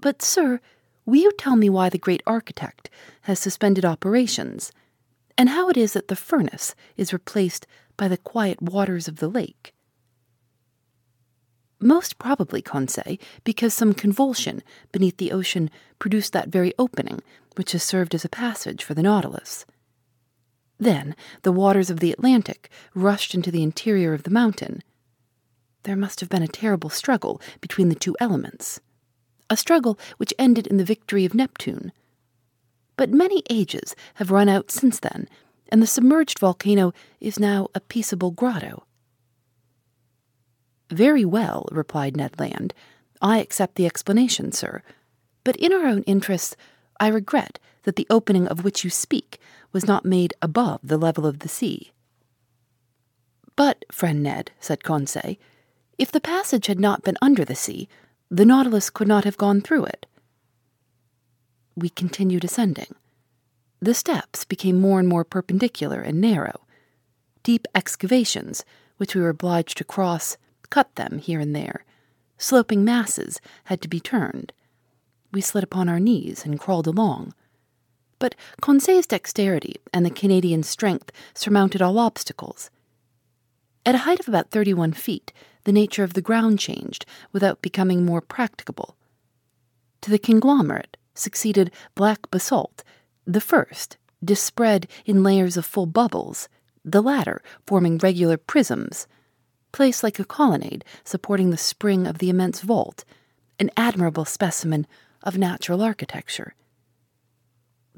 But, 0.01 0.23
sir, 0.23 0.61
will 1.05 1.17
you 1.17 1.33
tell 1.33 1.57
me 1.57 1.69
why 1.69 1.89
the 1.89 1.99
great 1.99 2.23
architect 2.27 2.91
has 3.23 3.39
suspended 3.39 3.85
operations, 3.85 4.73
and 5.41 5.49
how 5.49 5.71
it 5.71 5.77
is 5.79 5.95
that 5.95 6.09
the 6.09 6.17
furnace 6.17 6.75
is 6.99 7.15
replaced 7.15 7.67
by 7.97 8.07
the 8.07 8.19
quiet 8.19 8.61
waters 8.61 9.09
of 9.09 9.21
the 9.21 9.27
lake? 9.27 9.73
Most 11.81 12.19
probably, 12.19 12.61
Conseil, 12.61 13.17
because 13.43 13.73
some 13.73 13.95
convulsion 13.95 14.63
beneath 14.93 15.17
the 15.17 15.33
ocean 15.33 15.71
produced 15.99 16.35
that 16.35 16.51
very 16.51 16.75
opening 16.79 17.23
which 17.57 17.73
has 17.73 17.83
served 17.83 18.15
as 18.15 18.23
a 18.23 18.29
passage 18.29 18.85
for 18.85 18.93
the 18.93 19.03
Nautilus. 19.03 19.65
Then 20.79 21.17
the 21.41 21.53
waters 21.53 21.89
of 21.89 22.01
the 22.01 22.13
Atlantic 22.13 22.69
rushed 22.95 23.35
into 23.35 23.51
the 23.51 23.63
interior 23.63 24.13
of 24.13 24.25
the 24.25 24.31
mountain. 24.31 24.83
There 25.85 25.97
must 25.97 26.21
have 26.21 26.29
been 26.29 26.43
a 26.43 26.49
terrible 26.49 26.91
struggle 26.91 27.41
between 27.63 27.89
the 27.89 27.95
two 27.95 28.15
elements, 28.21 28.79
a 29.49 29.57
struggle 29.57 29.99
which 30.19 30.35
ended 30.39 30.67
in 30.67 30.77
the 30.77 30.85
victory 30.85 31.25
of 31.25 31.33
Neptune. 31.33 31.93
But 33.01 33.09
many 33.09 33.43
ages 33.49 33.97
have 34.17 34.31
run 34.31 34.51
out 34.51 34.71
since 34.71 35.01
then, 35.01 35.27
and 35.73 35.81
the 35.81 35.87
submerged 35.87 36.39
volcano 36.39 36.93
is 37.19 37.39
now 37.39 37.69
a 37.75 37.81
peaceable 37.81 38.31
grotto. 38.31 38.85
Very 40.91 41.25
well, 41.25 41.67
replied 41.73 42.15
Ned 42.15 42.39
Land. 42.39 42.75
I 43.23 43.39
accept 43.39 43.77
the 43.77 43.87
explanation, 43.87 44.53
sir. 44.53 44.83
But 45.45 45.57
in 45.57 45.73
our 45.73 45.87
own 45.87 46.03
interests, 46.03 46.57
I 47.01 47.09
regret 47.09 47.59
that 47.85 47.97
the 47.97 48.07
opening 48.11 48.47
of 48.47 48.65
which 48.65 48.85
you 48.85 48.91
speak 48.91 49.41
was 49.73 49.87
not 49.87 50.05
made 50.05 50.35
above 50.43 50.81
the 50.83 50.99
level 50.99 51.25
of 51.25 51.39
the 51.39 51.49
sea. 51.49 51.93
But, 53.57 53.87
friend 53.91 54.23
Ned, 54.23 54.51
said 54.61 54.85
Conseil, 54.85 55.37
if 55.97 56.13
the 56.13 56.21
passage 56.21 56.67
had 56.67 56.79
not 56.79 57.03
been 57.03 57.17
under 57.23 57.47
the 57.47 57.55
sea, 57.55 57.89
the 58.31 58.45
Nautilus 58.45 58.91
could 58.91 59.09
not 59.09 59.25
have 59.25 59.39
gone 59.39 59.63
through 59.63 59.87
it. 59.87 60.05
We 61.77 61.89
continued 61.89 62.45
ascending. 62.45 62.95
The 63.81 63.95
steps 63.95 64.45
became 64.45 64.81
more 64.81 64.99
and 64.99 65.09
more 65.09 65.25
perpendicular 65.25 66.01
and 66.01 66.21
narrow. 66.21 66.61
Deep 67.43 67.67
excavations, 67.75 68.65
which 68.99 69.15
we 69.15 69.23
were 69.23 69.31
obliged 69.31 69.79
to 69.79 69.85
cross, 69.85 70.37
cut 70.69 70.95
them 70.97 71.19
here 71.19 71.41
and 71.41 71.57
there. 71.57 71.85
Sloping 72.37 72.85
masses 72.85 73.41
had 73.65 73.81
to 73.83 73.89
be 73.89 74.01
turned. 74.01 74.53
We 75.33 75.41
slid 75.41 75.65
upon 75.65 75.89
our 75.89 76.01
knees 76.01 76.45
and 76.45 76.61
crawled 76.61 76.87
along. 76.87 77.35
But 78.19 78.35
Conseil's 78.61 79.07
dexterity 79.07 79.77
and 79.95 80.05
the 80.05 80.11
Canadian's 80.11 80.69
strength 80.69 81.11
surmounted 81.35 81.81
all 81.81 81.99
obstacles. 81.99 82.71
At 83.87 83.95
a 83.95 83.99
height 83.99 84.21
of 84.21 84.29
about 84.29 84.51
31 84.51 84.93
feet, 84.93 85.33
the 85.65 85.73
nature 85.73 86.05
of 86.05 86.13
the 86.13 86.21
ground 86.21 86.59
changed 86.59 87.07
without 87.33 87.63
becoming 87.63 88.05
more 88.05 88.21
practicable. 88.21 88.97
To 90.03 90.11
the 90.11 90.19
conglomerate 90.19 90.99
succeeded 91.15 91.71
black 91.95 92.31
basalt, 92.31 92.83
the 93.27 93.41
first 93.41 93.97
dispread 94.23 94.87
in 95.05 95.23
layers 95.23 95.57
of 95.57 95.65
full 95.65 95.87
bubbles, 95.87 96.49
the 96.85 97.03
latter 97.03 97.43
forming 97.67 97.99
regular 97.99 98.37
prisms 98.37 99.07
placed 99.73 100.03
like 100.03 100.19
a 100.19 100.25
colonnade 100.25 100.85
supporting 101.05 101.51
the 101.51 101.57
spring 101.57 102.07
of 102.07 102.19
the 102.19 102.31
immense 102.31 102.61
vault, 102.61 103.05
an 103.59 103.71
admirable 103.77 104.25
specimen 104.25 104.87
of 105.23 105.39
natural 105.39 105.83
architecture. 105.83 106.55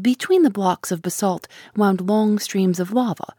Between 0.00 0.42
the 0.42 0.50
blocks 0.50 0.90
of 0.90 1.02
basalt 1.02 1.46
wound 1.76 2.00
long 2.00 2.38
streams 2.38 2.80
of 2.80 2.92
lava, 2.92 3.34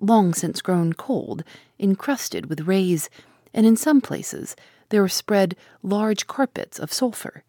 long 0.00 0.34
since 0.34 0.60
grown 0.60 0.92
cold, 0.92 1.42
encrusted 1.78 2.46
with 2.46 2.68
rays, 2.68 3.10
and 3.52 3.66
in 3.66 3.76
some 3.76 4.00
places 4.00 4.54
there 4.90 5.00
were 5.02 5.08
spread 5.08 5.56
large 5.82 6.26
carpets 6.26 6.78
of 6.78 6.92
sulphur. 6.92 7.42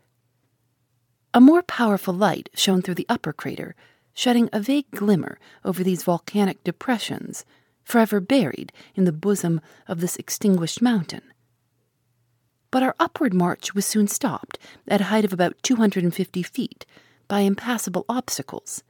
A 1.35 1.41
more 1.41 1.63
powerful 1.63 2.13
light 2.13 2.47
shone 2.53 2.81
through 2.81 2.95
the 2.95 3.05
upper 3.09 3.33
crater, 3.33 3.75
shedding 4.13 4.49
a 4.53 4.61
vague 4.61 4.89
glimmer 4.91 5.37
over 5.65 5.83
these 5.83 6.01
volcanic 6.01 6.63
depressions 6.63 7.43
forever 7.83 8.21
buried 8.21 8.71
in 8.95 9.03
the 9.03 9.11
bosom 9.11 9.59
of 9.85 9.99
this 9.99 10.15
extinguished 10.15 10.81
mountain. 10.81 11.23
But 12.71 12.83
our 12.83 12.95
upward 13.01 13.33
march 13.33 13.75
was 13.75 13.85
soon 13.85 14.07
stopped 14.07 14.57
at 14.87 15.01
a 15.01 15.11
height 15.11 15.25
of 15.25 15.33
about 15.33 15.61
250 15.61 16.41
feet 16.41 16.85
by 17.27 17.41
impassable 17.41 18.05
obstacles. 18.07 18.81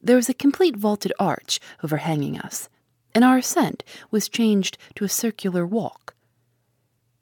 There 0.00 0.14
was 0.14 0.28
a 0.28 0.34
complete 0.34 0.76
vaulted 0.76 1.12
arch 1.18 1.58
overhanging 1.82 2.38
us, 2.38 2.68
and 3.12 3.24
our 3.24 3.38
ascent 3.38 3.82
was 4.12 4.28
changed 4.28 4.78
to 4.94 5.04
a 5.04 5.08
circular 5.08 5.66
walk. 5.66 6.14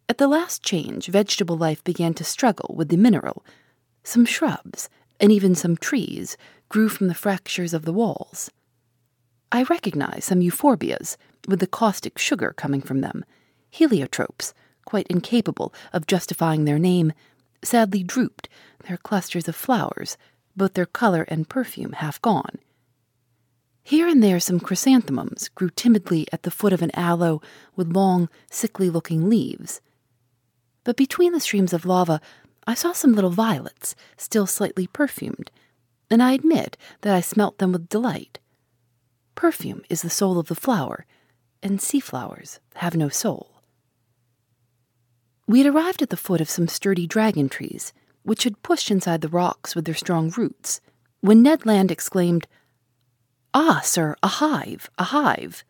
At 0.06 0.18
the 0.18 0.28
last 0.28 0.62
change, 0.62 1.06
vegetable 1.06 1.56
life 1.56 1.82
began 1.82 2.12
to 2.12 2.25
struggle 2.25 2.75
with 2.76 2.90
the 2.90 2.99
mineral. 2.99 3.42
Some 4.09 4.25
shrubs, 4.25 4.88
and 5.21 5.31
even 5.31 5.55
some 5.55 5.77
trees, 5.77 6.38
grew 6.71 6.88
from 6.88 7.09
the 7.09 7.15
fractures 7.15 7.75
of 7.75 7.85
the 7.85 7.93
walls. 7.93 8.50
I 9.53 9.65
recognize 9.65 10.25
some 10.25 10.41
euphorbias, 10.41 11.19
with 11.47 11.61
the 11.61 11.67
caustic 11.67 12.17
sugar 12.17 12.55
coming 12.57 12.81
from 12.81 13.03
them. 13.03 13.23
Heliotropes, 13.71 14.55
quite 14.87 15.07
incapable 15.09 15.75
of 15.93 16.07
justifying 16.07 16.65
their 16.65 16.79
name, 16.79 17.12
sadly 17.62 18.03
drooped, 18.03 18.49
their 18.87 18.97
clusters 18.97 19.47
of 19.47 19.55
flowers, 19.55 20.17
both 20.57 20.73
their 20.73 20.87
color 20.87 21.27
and 21.29 21.50
perfume 21.50 21.93
half 21.93 22.19
gone. 22.23 22.57
Here 23.83 24.09
and 24.09 24.23
there 24.23 24.41
some 24.41 24.59
chrysanthemums 24.59 25.50
grew 25.50 25.69
timidly 25.69 26.27
at 26.33 26.45
the 26.45 26.50
foot 26.50 26.73
of 26.73 26.81
an 26.81 26.93
aloe 26.95 27.43
with 27.77 27.93
long, 27.93 28.31
sickly 28.50 28.88
looking 28.88 29.29
leaves. 29.29 29.83
But 30.85 30.97
between 30.97 31.33
the 31.33 31.41
streams 31.41 31.75
of 31.75 31.85
lava, 31.85 32.23
I 32.68 32.75
saw 32.75 32.92
some 32.92 33.14
little 33.14 33.30
violets, 33.30 33.96
still 34.18 34.46
slightly 34.46 34.87
perfumed, 34.87 35.50
and 36.10 36.22
I 36.22 36.32
admit 36.32 36.76
that 37.00 37.14
I 37.14 37.22
smelt 37.22 37.56
them 37.56 37.72
with 37.72 37.88
delight. 37.88 38.40
Perfume 39.34 39.80
is 39.88 40.02
the 40.02 40.10
soul 40.10 40.38
of 40.38 40.48
the 40.48 40.54
flower, 40.54 41.06
and 41.62 41.80
sea 41.80 41.98
flowers 41.98 42.60
have 42.75 42.94
no 42.94 43.08
soul. 43.08 43.62
We 45.46 45.60
had 45.60 45.66
arrived 45.66 46.02
at 46.02 46.10
the 46.10 46.16
foot 46.18 46.42
of 46.42 46.50
some 46.50 46.68
sturdy 46.68 47.06
dragon 47.06 47.48
trees, 47.48 47.94
which 48.22 48.44
had 48.44 48.62
pushed 48.62 48.90
inside 48.90 49.22
the 49.22 49.30
rocks 49.30 49.75
with 49.75 49.87
their 49.87 49.94
strong 49.94 50.28
roots, 50.37 50.82
when 51.22 51.42
Ned 51.42 51.64
Land 51.64 51.90
exclaimed, 51.90 52.46
Ah, 53.54 53.80
sir, 53.82 54.14
a 54.22 54.28
hive, 54.28 54.90
a 54.98 55.04
hive. 55.04 55.64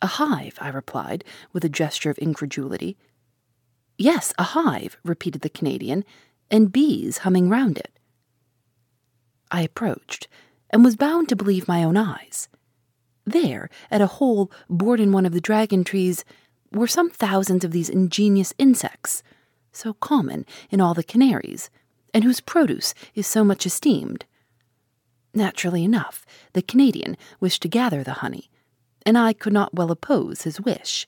A 0.00 0.06
hive, 0.06 0.56
I 0.58 0.68
replied, 0.68 1.22
with 1.52 1.66
a 1.66 1.68
gesture 1.68 2.08
of 2.08 2.16
incredulity. 2.16 2.96
Yes, 3.98 4.32
a 4.38 4.42
hive, 4.42 4.98
repeated 5.04 5.40
the 5.40 5.48
Canadian, 5.48 6.04
and 6.50 6.72
bees 6.72 7.18
humming 7.18 7.48
round 7.48 7.78
it. 7.78 7.98
I 9.50 9.62
approached 9.62 10.28
and 10.70 10.84
was 10.84 10.96
bound 10.96 11.28
to 11.28 11.36
believe 11.36 11.68
my 11.68 11.82
own 11.82 11.96
eyes. 11.96 12.48
There, 13.24 13.70
at 13.90 14.00
a 14.00 14.06
hole 14.06 14.50
bored 14.68 15.00
in 15.00 15.12
one 15.12 15.26
of 15.26 15.32
the 15.32 15.40
dragon 15.40 15.84
trees, 15.84 16.24
were 16.72 16.86
some 16.86 17.10
thousands 17.10 17.64
of 17.64 17.72
these 17.72 17.88
ingenious 17.88 18.52
insects, 18.58 19.22
so 19.72 19.94
common 19.94 20.44
in 20.70 20.80
all 20.80 20.94
the 20.94 21.02
Canaries, 21.02 21.70
and 22.12 22.24
whose 22.24 22.40
produce 22.40 22.94
is 23.14 23.26
so 23.26 23.44
much 23.44 23.66
esteemed. 23.66 24.24
Naturally 25.34 25.84
enough, 25.84 26.24
the 26.52 26.62
Canadian 26.62 27.16
wished 27.40 27.62
to 27.62 27.68
gather 27.68 28.02
the 28.02 28.14
honey, 28.14 28.50
and 29.04 29.16
I 29.18 29.32
could 29.32 29.52
not 29.52 29.74
well 29.74 29.90
oppose 29.90 30.42
his 30.42 30.60
wish. 30.60 31.06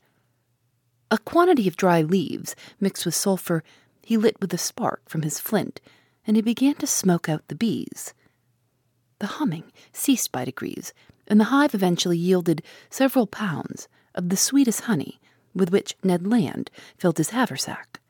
A 1.11 1.19
quantity 1.19 1.67
of 1.67 1.77
dry 1.77 2.03
leaves 2.03 2.55
mixed 2.81 3.07
with 3.07 3.15
sulphur 3.15 3.63
he 4.03 4.17
lit 4.17 4.41
with 4.41 4.53
a 4.55 4.59
spark 4.59 5.09
from 5.09 5.23
his 5.23 5.41
flint, 5.41 5.81
and 6.27 6.37
he 6.37 6.43
began 6.43 6.75
to 6.77 6.87
smoke 6.87 7.29
out 7.29 7.47
the 7.49 7.55
bees. 7.55 8.15
The 9.19 9.27
humming 9.27 9.73
ceased 9.93 10.33
by 10.33 10.45
degrees, 10.45 10.93
and 11.27 11.41
the 11.41 11.45
hive 11.53 11.75
eventually 11.75 12.17
yielded 12.17 12.63
several 12.91 13.27
pounds 13.27 13.89
of 14.15 14.29
the 14.29 14.37
sweetest 14.37 14.83
honey 14.83 15.21
with 15.55 15.71
which 15.71 15.97
Ned 16.03 16.27
Land 16.27 16.71
filled 16.97 17.19
his 17.19 17.31
haversack. 17.31 18.01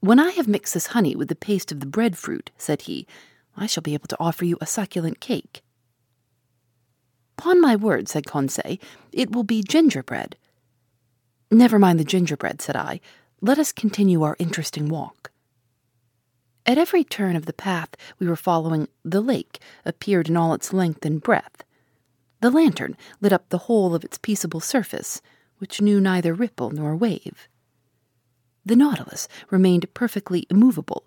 When 0.00 0.18
I 0.18 0.30
have 0.32 0.48
mixed 0.48 0.74
this 0.74 0.88
honey 0.88 1.14
with 1.14 1.28
the 1.28 1.34
paste 1.34 1.70
of 1.70 1.80
the 1.80 1.86
breadfruit, 1.86 2.50
said 2.58 2.82
he, 2.82 3.06
I 3.56 3.66
shall 3.66 3.82
be 3.82 3.94
able 3.94 4.08
to 4.08 4.20
offer 4.20 4.44
you 4.44 4.58
a 4.60 4.66
succulent 4.66 5.20
cake. 5.20 5.62
Upon 7.38 7.60
my 7.60 7.76
word, 7.76 8.08
said 8.08 8.26
Conseil, 8.26 8.78
it 9.12 9.32
will 9.32 9.44
be 9.44 9.62
gingerbread. 9.62 10.36
Never 11.52 11.78
mind 11.78 12.00
the 12.00 12.04
gingerbread, 12.04 12.62
said 12.62 12.76
I. 12.76 12.98
Let 13.42 13.58
us 13.58 13.72
continue 13.72 14.22
our 14.22 14.36
interesting 14.38 14.88
walk. 14.88 15.30
At 16.64 16.78
every 16.78 17.04
turn 17.04 17.36
of 17.36 17.44
the 17.44 17.52
path 17.52 17.90
we 18.18 18.26
were 18.26 18.36
following, 18.36 18.88
the 19.04 19.20
lake 19.20 19.60
appeared 19.84 20.30
in 20.30 20.36
all 20.38 20.54
its 20.54 20.72
length 20.72 21.04
and 21.04 21.20
breadth. 21.20 21.62
The 22.40 22.50
lantern 22.50 22.96
lit 23.20 23.34
up 23.34 23.50
the 23.50 23.68
whole 23.68 23.94
of 23.94 24.02
its 24.02 24.16
peaceable 24.16 24.60
surface, 24.60 25.20
which 25.58 25.82
knew 25.82 26.00
neither 26.00 26.32
ripple 26.32 26.70
nor 26.70 26.96
wave. 26.96 27.48
The 28.64 28.74
Nautilus 28.74 29.28
remained 29.50 29.92
perfectly 29.92 30.46
immovable. 30.48 31.04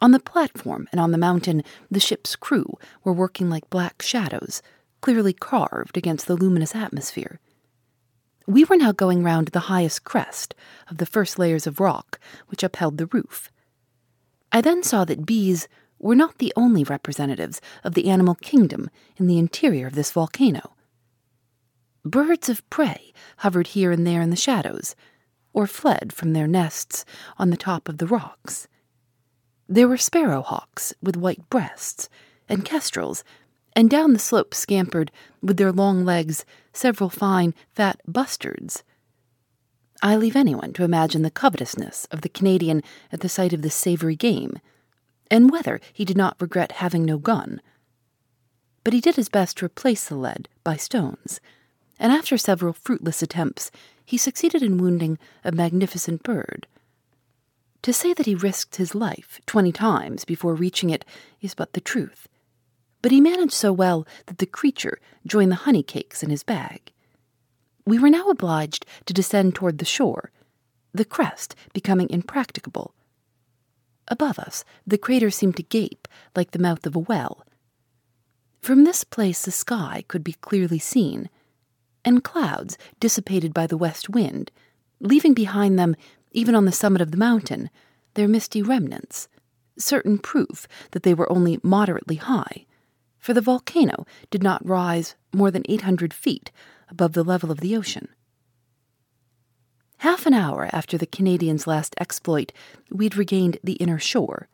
On 0.00 0.12
the 0.12 0.20
platform 0.20 0.86
and 0.92 1.00
on 1.00 1.10
the 1.10 1.18
mountain, 1.18 1.64
the 1.90 1.98
ship's 1.98 2.36
crew 2.36 2.78
were 3.02 3.12
working 3.12 3.50
like 3.50 3.68
black 3.68 4.00
shadows, 4.00 4.62
clearly 5.00 5.32
carved 5.32 5.96
against 5.96 6.28
the 6.28 6.36
luminous 6.36 6.76
atmosphere. 6.76 7.40
We 8.46 8.64
were 8.64 8.76
now 8.76 8.92
going 8.92 9.22
round 9.22 9.48
the 9.48 9.60
highest 9.70 10.04
crest 10.04 10.54
of 10.90 10.98
the 10.98 11.06
first 11.06 11.38
layers 11.38 11.66
of 11.66 11.80
rock 11.80 12.20
which 12.48 12.62
upheld 12.62 12.98
the 12.98 13.06
roof. 13.06 13.50
I 14.52 14.60
then 14.60 14.82
saw 14.82 15.04
that 15.06 15.26
bees 15.26 15.66
were 15.98 16.14
not 16.14 16.38
the 16.38 16.52
only 16.54 16.84
representatives 16.84 17.60
of 17.82 17.94
the 17.94 18.10
animal 18.10 18.34
kingdom 18.34 18.90
in 19.16 19.26
the 19.26 19.38
interior 19.38 19.86
of 19.86 19.94
this 19.94 20.12
volcano. 20.12 20.74
Birds 22.04 22.50
of 22.50 22.68
prey 22.68 23.14
hovered 23.38 23.68
here 23.68 23.90
and 23.90 24.06
there 24.06 24.20
in 24.20 24.28
the 24.28 24.36
shadows, 24.36 24.94
or 25.54 25.66
fled 25.66 26.12
from 26.12 26.34
their 26.34 26.46
nests 26.46 27.06
on 27.38 27.48
the 27.48 27.56
top 27.56 27.88
of 27.88 27.96
the 27.96 28.06
rocks. 28.06 28.68
There 29.66 29.88
were 29.88 29.96
sparrowhawks 29.96 30.92
with 31.00 31.16
white 31.16 31.48
breasts, 31.48 32.10
and 32.48 32.64
kestrels, 32.64 33.24
and 33.76 33.90
down 33.90 34.12
the 34.12 34.18
slope 34.18 34.54
scampered, 34.54 35.10
with 35.42 35.56
their 35.56 35.72
long 35.72 36.04
legs, 36.04 36.44
several 36.72 37.10
fine, 37.10 37.54
fat 37.74 38.00
bustards. 38.08 38.82
I 40.02 40.16
leave 40.16 40.36
anyone 40.36 40.72
to 40.74 40.84
imagine 40.84 41.22
the 41.22 41.30
covetousness 41.30 42.06
of 42.10 42.20
the 42.20 42.28
Canadian 42.28 42.82
at 43.10 43.20
the 43.20 43.28
sight 43.28 43.52
of 43.52 43.62
this 43.62 43.74
savory 43.74 44.16
game, 44.16 44.58
and 45.30 45.50
whether 45.50 45.80
he 45.92 46.04
did 46.04 46.16
not 46.16 46.36
regret 46.40 46.72
having 46.72 47.04
no 47.04 47.18
gun. 47.18 47.60
But 48.84 48.92
he 48.92 49.00
did 49.00 49.16
his 49.16 49.28
best 49.28 49.58
to 49.58 49.66
replace 49.66 50.06
the 50.08 50.16
lead 50.16 50.48
by 50.62 50.76
stones, 50.76 51.40
and 51.98 52.12
after 52.12 52.36
several 52.36 52.72
fruitless 52.72 53.22
attempts, 53.22 53.70
he 54.04 54.18
succeeded 54.18 54.62
in 54.62 54.78
wounding 54.78 55.18
a 55.42 55.52
magnificent 55.52 56.22
bird. 56.22 56.66
To 57.82 57.92
say 57.92 58.12
that 58.14 58.26
he 58.26 58.34
risked 58.34 58.76
his 58.76 58.94
life 58.94 59.40
twenty 59.46 59.72
times 59.72 60.24
before 60.24 60.54
reaching 60.54 60.90
it 60.90 61.04
is 61.40 61.54
but 61.54 61.72
the 61.72 61.80
truth. 61.80 62.28
But 63.04 63.12
he 63.12 63.20
managed 63.20 63.52
so 63.52 63.70
well 63.70 64.06
that 64.28 64.38
the 64.38 64.46
creature 64.46 64.98
joined 65.26 65.52
the 65.52 65.66
honey 65.66 65.82
cakes 65.82 66.22
in 66.22 66.30
his 66.30 66.42
bag. 66.42 66.90
We 67.84 67.98
were 67.98 68.08
now 68.08 68.30
obliged 68.30 68.86
to 69.04 69.12
descend 69.12 69.54
toward 69.54 69.76
the 69.76 69.84
shore, 69.84 70.30
the 70.94 71.04
crest 71.04 71.54
becoming 71.74 72.08
impracticable. 72.08 72.94
Above 74.08 74.38
us, 74.38 74.64
the 74.86 74.96
crater 74.96 75.30
seemed 75.30 75.58
to 75.58 75.62
gape 75.62 76.08
like 76.34 76.52
the 76.52 76.58
mouth 76.58 76.86
of 76.86 76.96
a 76.96 76.98
well. 76.98 77.44
From 78.62 78.84
this 78.84 79.04
place, 79.04 79.44
the 79.44 79.50
sky 79.50 80.04
could 80.08 80.24
be 80.24 80.38
clearly 80.40 80.78
seen, 80.78 81.28
and 82.06 82.24
clouds 82.24 82.78
dissipated 83.00 83.52
by 83.52 83.66
the 83.66 83.76
west 83.76 84.08
wind, 84.08 84.50
leaving 84.98 85.34
behind 85.34 85.78
them, 85.78 85.94
even 86.30 86.54
on 86.54 86.64
the 86.64 86.72
summit 86.72 87.02
of 87.02 87.10
the 87.10 87.18
mountain, 87.18 87.68
their 88.14 88.28
misty 88.28 88.62
remnants, 88.62 89.28
certain 89.78 90.16
proof 90.16 90.66
that 90.92 91.02
they 91.02 91.12
were 91.12 91.30
only 91.30 91.60
moderately 91.62 92.16
high, 92.16 92.64
for 93.24 93.32
the 93.32 93.40
volcano 93.40 94.04
did 94.30 94.42
not 94.42 94.68
rise 94.68 95.14
more 95.32 95.50
than 95.50 95.64
800 95.66 96.12
feet 96.12 96.52
above 96.90 97.14
the 97.14 97.24
level 97.24 97.50
of 97.50 97.60
the 97.60 97.74
ocean. 97.74 98.08
Half 100.00 100.26
an 100.26 100.34
hour 100.34 100.68
after 100.74 100.98
the 100.98 101.06
Canadians' 101.06 101.66
last 101.66 101.94
exploit, 101.98 102.52
we'd 102.90 103.16
regained 103.16 103.56
the 103.64 103.80
inner 103.84 103.98
shore. 103.98 104.48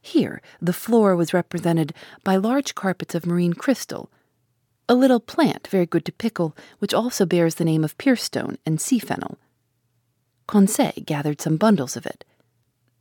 Here, 0.00 0.40
the 0.60 0.72
floor 0.72 1.16
was 1.16 1.34
represented 1.34 1.92
by 2.22 2.36
large 2.36 2.76
carpets 2.76 3.16
of 3.16 3.26
marine 3.26 3.52
crystal, 3.52 4.12
a 4.88 4.94
little 4.94 5.18
plant 5.18 5.66
very 5.66 5.86
good 5.86 6.04
to 6.04 6.12
pickle, 6.12 6.56
which 6.78 6.94
also 6.94 7.26
bears 7.26 7.56
the 7.56 7.64
name 7.64 7.82
of 7.82 7.98
pierstone 7.98 8.58
and 8.64 8.80
sea 8.80 9.00
fennel. 9.00 9.38
Conseil 10.46 10.92
gathered 11.04 11.40
some 11.40 11.56
bundles 11.56 11.96
of 11.96 12.06
it. 12.06 12.24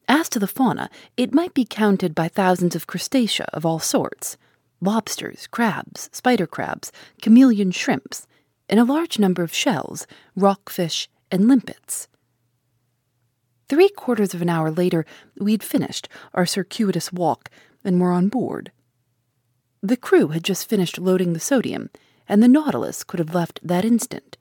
As 0.07 0.27
to 0.29 0.39
the 0.39 0.47
fauna, 0.47 0.89
it 1.17 1.35
might 1.35 1.53
be 1.53 1.65
counted 1.65 2.15
by 2.15 2.27
thousands 2.27 2.75
of 2.75 2.87
crustacea 2.87 3.45
of 3.53 3.63
all 3.63 3.77
sorts 3.77 4.37
lobsters, 4.81 5.47
crabs, 5.47 6.09
spider 6.11 6.47
crabs, 6.47 6.91
chameleon 7.21 7.71
shrimps, 7.71 8.27
and 8.67 8.79
a 8.79 8.83
large 8.83 9.19
number 9.19 9.43
of 9.43 9.53
shells, 9.53 10.07
rockfish, 10.35 11.07
and 11.31 11.47
limpets. 11.47 12.07
Three 13.69 13.89
quarters 13.89 14.33
of 14.33 14.41
an 14.41 14.49
hour 14.49 14.69
later, 14.69 15.05
we'd 15.37 15.63
finished 15.63 16.09
our 16.33 16.45
circuitous 16.45 17.13
walk 17.13 17.49
and 17.85 18.01
were 18.01 18.11
on 18.11 18.27
board. 18.27 18.71
The 19.81 19.97
crew 19.97 20.29
had 20.29 20.43
just 20.43 20.67
finished 20.67 20.99
loading 20.99 21.33
the 21.33 21.39
sodium, 21.39 21.89
and 22.27 22.43
the 22.43 22.47
Nautilus 22.47 23.03
could 23.03 23.19
have 23.19 23.33
left 23.33 23.59
that 23.63 23.85
instant. 23.85 24.37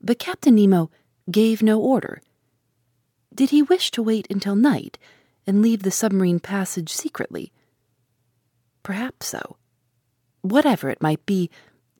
But 0.00 0.18
Captain 0.18 0.54
Nemo 0.54 0.90
gave 1.30 1.62
no 1.62 1.80
order. 1.80 2.22
Did 3.34 3.50
he 3.50 3.62
wish 3.62 3.90
to 3.90 4.02
wait 4.02 4.26
until 4.30 4.56
night 4.56 4.98
and 5.46 5.60
leave 5.60 5.82
the 5.82 5.90
submarine 5.90 6.40
passage 6.40 6.90
secretly? 6.90 7.52
Perhaps 8.86 9.26
so. 9.26 9.56
Whatever 10.42 10.90
it 10.90 11.02
might 11.02 11.26
be, 11.26 11.50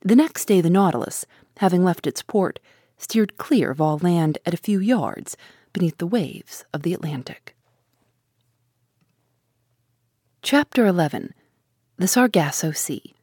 the 0.03 0.15
next 0.15 0.45
day 0.45 0.61
the 0.61 0.71
Nautilus, 0.71 1.27
having 1.57 1.83
left 1.83 2.07
its 2.07 2.23
port, 2.23 2.61
steered 2.97 3.37
clear 3.39 3.73
of 3.73 3.81
all 3.81 3.99
land 3.99 4.39
at 4.47 4.55
a 4.55 4.57
few 4.57 4.79
yards 4.79 5.37
beneath 5.73 5.99
the 5.99 6.07
waves 6.07 6.65
of 6.73 6.83
the 6.83 6.95
Atlantic. 6.95 7.57
Chapter 10.43 10.87
11 10.87 11.35
The 11.97 12.07
Sargasso 12.07 12.71
Sea 12.71 13.17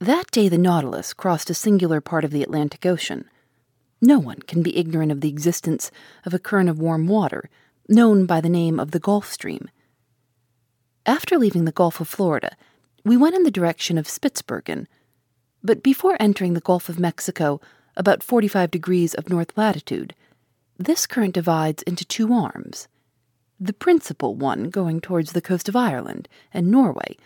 That 0.00 0.28
day 0.32 0.48
the 0.48 0.58
Nautilus 0.58 1.14
crossed 1.14 1.50
a 1.50 1.54
singular 1.54 2.00
part 2.00 2.24
of 2.24 2.32
the 2.32 2.42
Atlantic 2.42 2.84
Ocean. 2.84 3.26
No 4.00 4.18
one 4.18 4.40
can 4.40 4.60
be 4.60 4.76
ignorant 4.76 5.12
of 5.12 5.20
the 5.20 5.28
existence 5.28 5.92
of 6.26 6.34
a 6.34 6.40
current 6.40 6.68
of 6.68 6.80
warm 6.80 7.06
water, 7.06 7.48
known 7.88 8.26
by 8.26 8.40
the 8.40 8.48
name 8.48 8.80
of 8.80 8.90
the 8.90 8.98
Gulf 8.98 9.30
Stream. 9.30 9.68
After 11.08 11.38
leaving 11.38 11.64
the 11.64 11.72
Gulf 11.72 12.00
of 12.00 12.06
Florida, 12.06 12.54
we 13.02 13.16
went 13.16 13.34
in 13.34 13.42
the 13.42 13.50
direction 13.50 13.96
of 13.96 14.06
Spitzbergen, 14.06 14.86
but 15.64 15.82
before 15.82 16.18
entering 16.20 16.52
the 16.52 16.60
Gulf 16.60 16.90
of 16.90 17.00
Mexico, 17.00 17.62
about 17.96 18.22
45 18.22 18.70
degrees 18.70 19.14
of 19.14 19.30
north 19.30 19.56
latitude, 19.56 20.14
this 20.76 21.06
current 21.06 21.32
divides 21.32 21.82
into 21.84 22.04
two 22.04 22.34
arms. 22.34 22.88
The 23.58 23.72
principal 23.72 24.34
one 24.34 24.68
going 24.68 25.00
towards 25.00 25.32
the 25.32 25.40
coast 25.40 25.66
of 25.66 25.74
Ireland 25.74 26.28
and 26.52 26.70
Norway, 26.70 27.16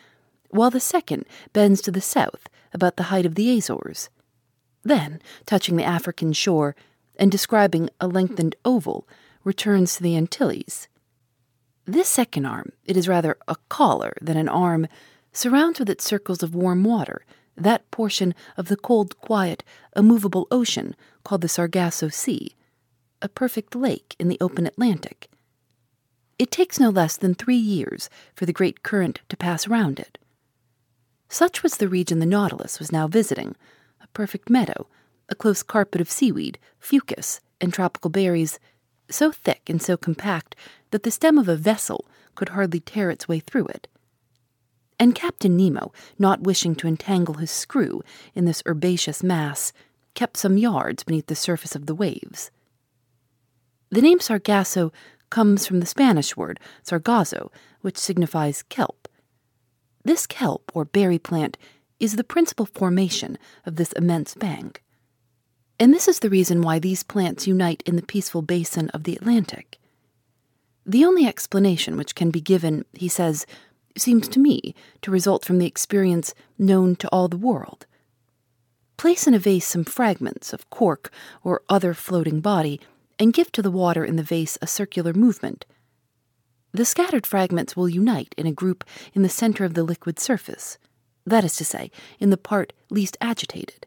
while 0.50 0.70
the 0.70 0.78
second 0.78 1.26
bends 1.52 1.82
to 1.82 1.90
the 1.90 2.00
south 2.00 2.46
about 2.72 2.94
the 2.94 3.10
height 3.10 3.26
of 3.26 3.34
the 3.34 3.58
Azores. 3.58 4.10
Then, 4.84 5.20
touching 5.44 5.74
the 5.74 5.82
African 5.82 6.32
shore 6.32 6.76
and 7.16 7.32
describing 7.32 7.90
a 8.00 8.06
lengthened 8.06 8.54
oval, 8.64 9.08
returns 9.42 9.96
to 9.96 10.04
the 10.04 10.16
Antilles. 10.16 10.86
This 11.84 12.08
second 12.08 12.46
arm, 12.46 12.72
it 12.84 12.96
is 12.96 13.08
rather 13.08 13.36
a 13.48 13.56
collar 13.68 14.14
than 14.20 14.36
an 14.36 14.48
arm, 14.48 14.86
surrounds 15.32 15.78
with 15.78 15.90
its 15.90 16.04
circles 16.04 16.42
of 16.42 16.54
warm 16.54 16.84
water 16.84 17.24
that 17.56 17.90
portion 17.90 18.34
of 18.56 18.68
the 18.68 18.76
cold, 18.76 19.18
quiet, 19.20 19.62
immovable 19.94 20.46
ocean 20.50 20.94
called 21.24 21.40
the 21.40 21.48
Sargasso 21.48 22.08
Sea, 22.08 22.54
a 23.20 23.28
perfect 23.28 23.74
lake 23.74 24.16
in 24.18 24.28
the 24.28 24.38
open 24.40 24.66
Atlantic. 24.66 25.28
It 26.38 26.50
takes 26.50 26.80
no 26.80 26.90
less 26.90 27.16
than 27.16 27.34
three 27.34 27.56
years 27.56 28.08
for 28.34 28.46
the 28.46 28.52
great 28.52 28.82
current 28.82 29.20
to 29.28 29.36
pass 29.36 29.68
round 29.68 30.00
it. 30.00 30.18
Such 31.28 31.62
was 31.62 31.76
the 31.76 31.88
region 31.88 32.18
the 32.18 32.26
Nautilus 32.26 32.78
was 32.78 32.92
now 32.92 33.06
visiting 33.06 33.54
a 34.00 34.06
perfect 34.08 34.50
meadow, 34.50 34.86
a 35.28 35.34
close 35.34 35.62
carpet 35.62 36.00
of 36.00 36.10
seaweed, 36.10 36.58
fucus, 36.80 37.40
and 37.60 37.72
tropical 37.72 38.10
berries, 38.10 38.58
so 39.12 39.30
thick 39.30 39.62
and 39.68 39.80
so 39.80 39.96
compact 39.96 40.56
that 40.90 41.02
the 41.02 41.10
stem 41.10 41.38
of 41.38 41.48
a 41.48 41.56
vessel 41.56 42.06
could 42.34 42.50
hardly 42.50 42.80
tear 42.80 43.10
its 43.10 43.28
way 43.28 43.40
through 43.40 43.66
it 43.66 43.88
and 45.02 45.16
Captain 45.16 45.56
Nemo, 45.56 45.92
not 46.16 46.42
wishing 46.42 46.76
to 46.76 46.86
entangle 46.86 47.34
his 47.34 47.50
screw 47.50 48.04
in 48.36 48.44
this 48.44 48.62
herbaceous 48.68 49.20
mass, 49.20 49.72
kept 50.14 50.36
some 50.36 50.56
yards 50.56 51.02
beneath 51.02 51.26
the 51.26 51.34
surface 51.34 51.74
of 51.74 51.86
the 51.86 51.94
waves. 51.94 52.52
The 53.90 54.00
name 54.00 54.20
Sargasso 54.20 54.92
comes 55.28 55.66
from 55.66 55.80
the 55.80 55.86
Spanish 55.86 56.36
word 56.36 56.60
sargazo, 56.84 57.50
which 57.80 57.98
signifies 57.98 58.62
kelp. 58.62 59.08
This 60.04 60.24
kelp, 60.24 60.70
or 60.72 60.84
berry 60.84 61.18
plant, 61.18 61.58
is 61.98 62.14
the 62.14 62.22
principal 62.22 62.66
formation 62.66 63.38
of 63.66 63.74
this 63.74 63.90
immense 63.94 64.36
bank. 64.36 64.81
And 65.78 65.92
this 65.92 66.06
is 66.06 66.20
the 66.20 66.30
reason 66.30 66.62
why 66.62 66.78
these 66.78 67.02
plants 67.02 67.46
unite 67.46 67.82
in 67.86 67.96
the 67.96 68.02
peaceful 68.02 68.42
basin 68.42 68.88
of 68.90 69.04
the 69.04 69.16
Atlantic. 69.16 69.78
The 70.84 71.04
only 71.04 71.26
explanation 71.26 71.96
which 71.96 72.14
can 72.14 72.30
be 72.30 72.40
given, 72.40 72.84
he 72.92 73.08
says, 73.08 73.46
seems 73.96 74.28
to 74.28 74.40
me 74.40 74.74
to 75.02 75.10
result 75.10 75.44
from 75.44 75.58
the 75.58 75.66
experience 75.66 76.34
known 76.58 76.96
to 76.96 77.08
all 77.08 77.28
the 77.28 77.36
world. 77.36 77.86
Place 78.96 79.26
in 79.26 79.34
a 79.34 79.38
vase 79.38 79.66
some 79.66 79.84
fragments 79.84 80.52
of 80.52 80.68
cork 80.70 81.10
or 81.42 81.62
other 81.68 81.94
floating 81.94 82.40
body, 82.40 82.80
and 83.18 83.32
give 83.32 83.52
to 83.52 83.62
the 83.62 83.70
water 83.70 84.04
in 84.04 84.16
the 84.16 84.22
vase 84.22 84.58
a 84.62 84.66
circular 84.66 85.12
movement. 85.12 85.64
The 86.72 86.84
scattered 86.84 87.26
fragments 87.26 87.76
will 87.76 87.88
unite 87.88 88.34
in 88.38 88.46
a 88.46 88.52
group 88.52 88.84
in 89.12 89.22
the 89.22 89.28
center 89.28 89.64
of 89.64 89.74
the 89.74 89.84
liquid 89.84 90.18
surface, 90.18 90.78
that 91.26 91.44
is 91.44 91.54
to 91.56 91.64
say, 91.64 91.90
in 92.18 92.30
the 92.30 92.36
part 92.36 92.72
least 92.90 93.16
agitated. 93.20 93.86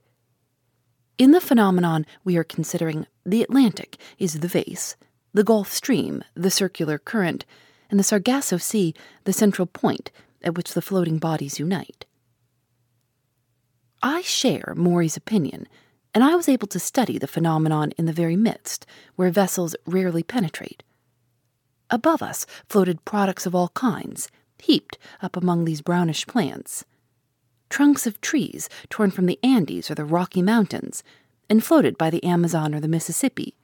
In 1.17 1.32
the 1.32 1.39
phenomenon 1.39 2.06
we 2.25 2.36
are 2.36 2.43
considering, 2.43 3.08
the 3.25 3.41
Atlantic 3.41 3.95
is 4.19 4.41
the 4.41 4.49
vase, 4.49 4.97
the 5.34 5.45
Gulf 5.45 5.71
Stream, 5.71 6.21
the 6.34 6.51
circular 6.51 6.97
current, 6.97 7.45
and 7.89 7.97
the 7.97 8.04
Sargasso 8.04 8.58
Sea, 8.58 8.93
the 9.23 9.32
central 9.32 9.65
point 9.65 10.12
at 10.43 10.56
which 10.56 10.73
the 10.73 10.82
floating 10.82 11.17
bodies 11.17 11.58
unite. 11.58 12.06
I 14.04 14.23
share 14.23 14.73
Maury's 14.75 15.15
opinion, 15.15 15.69
and 16.13 16.21
I 16.21 16.36
was 16.36 16.49
able 16.49 16.67
to 16.67 16.80
study 16.80 17.17
the 17.17 17.28
phenomenon 17.28 17.93
in 17.97 18.08
the 18.08 18.13
very 18.13 18.36
midst, 18.36 18.86
where 19.15 19.32
vessels 19.32 19.73
rarely 19.86 20.21
penetrate. 20.21 20.84
Above 21.89 22.21
us 22.21 22.45
floated 22.67 23.06
products 23.06 23.45
of 23.45 23.56
all 23.56 23.69
kinds, 23.69 24.30
heaped 24.60 24.97
up 25.21 25.38
among 25.38 25.63
these 25.63 25.82
brownish 25.82 26.28
plants. 26.28 26.84
Trunks 27.75 28.07
of 28.07 28.21
trees 28.21 28.69
torn 28.89 29.11
from 29.11 29.25
the 29.25 29.38
Andes 29.43 29.91
or 29.91 29.95
the 29.95 30.05
Rocky 30.05 30.41
Mountains, 30.41 31.03
and 31.49 31.61
floated 31.61 31.97
by 31.97 32.09
the 32.09 32.23
Amazon 32.23 32.73
or 32.73 32.79
the 32.79 32.88
Mississippi. 32.88 33.57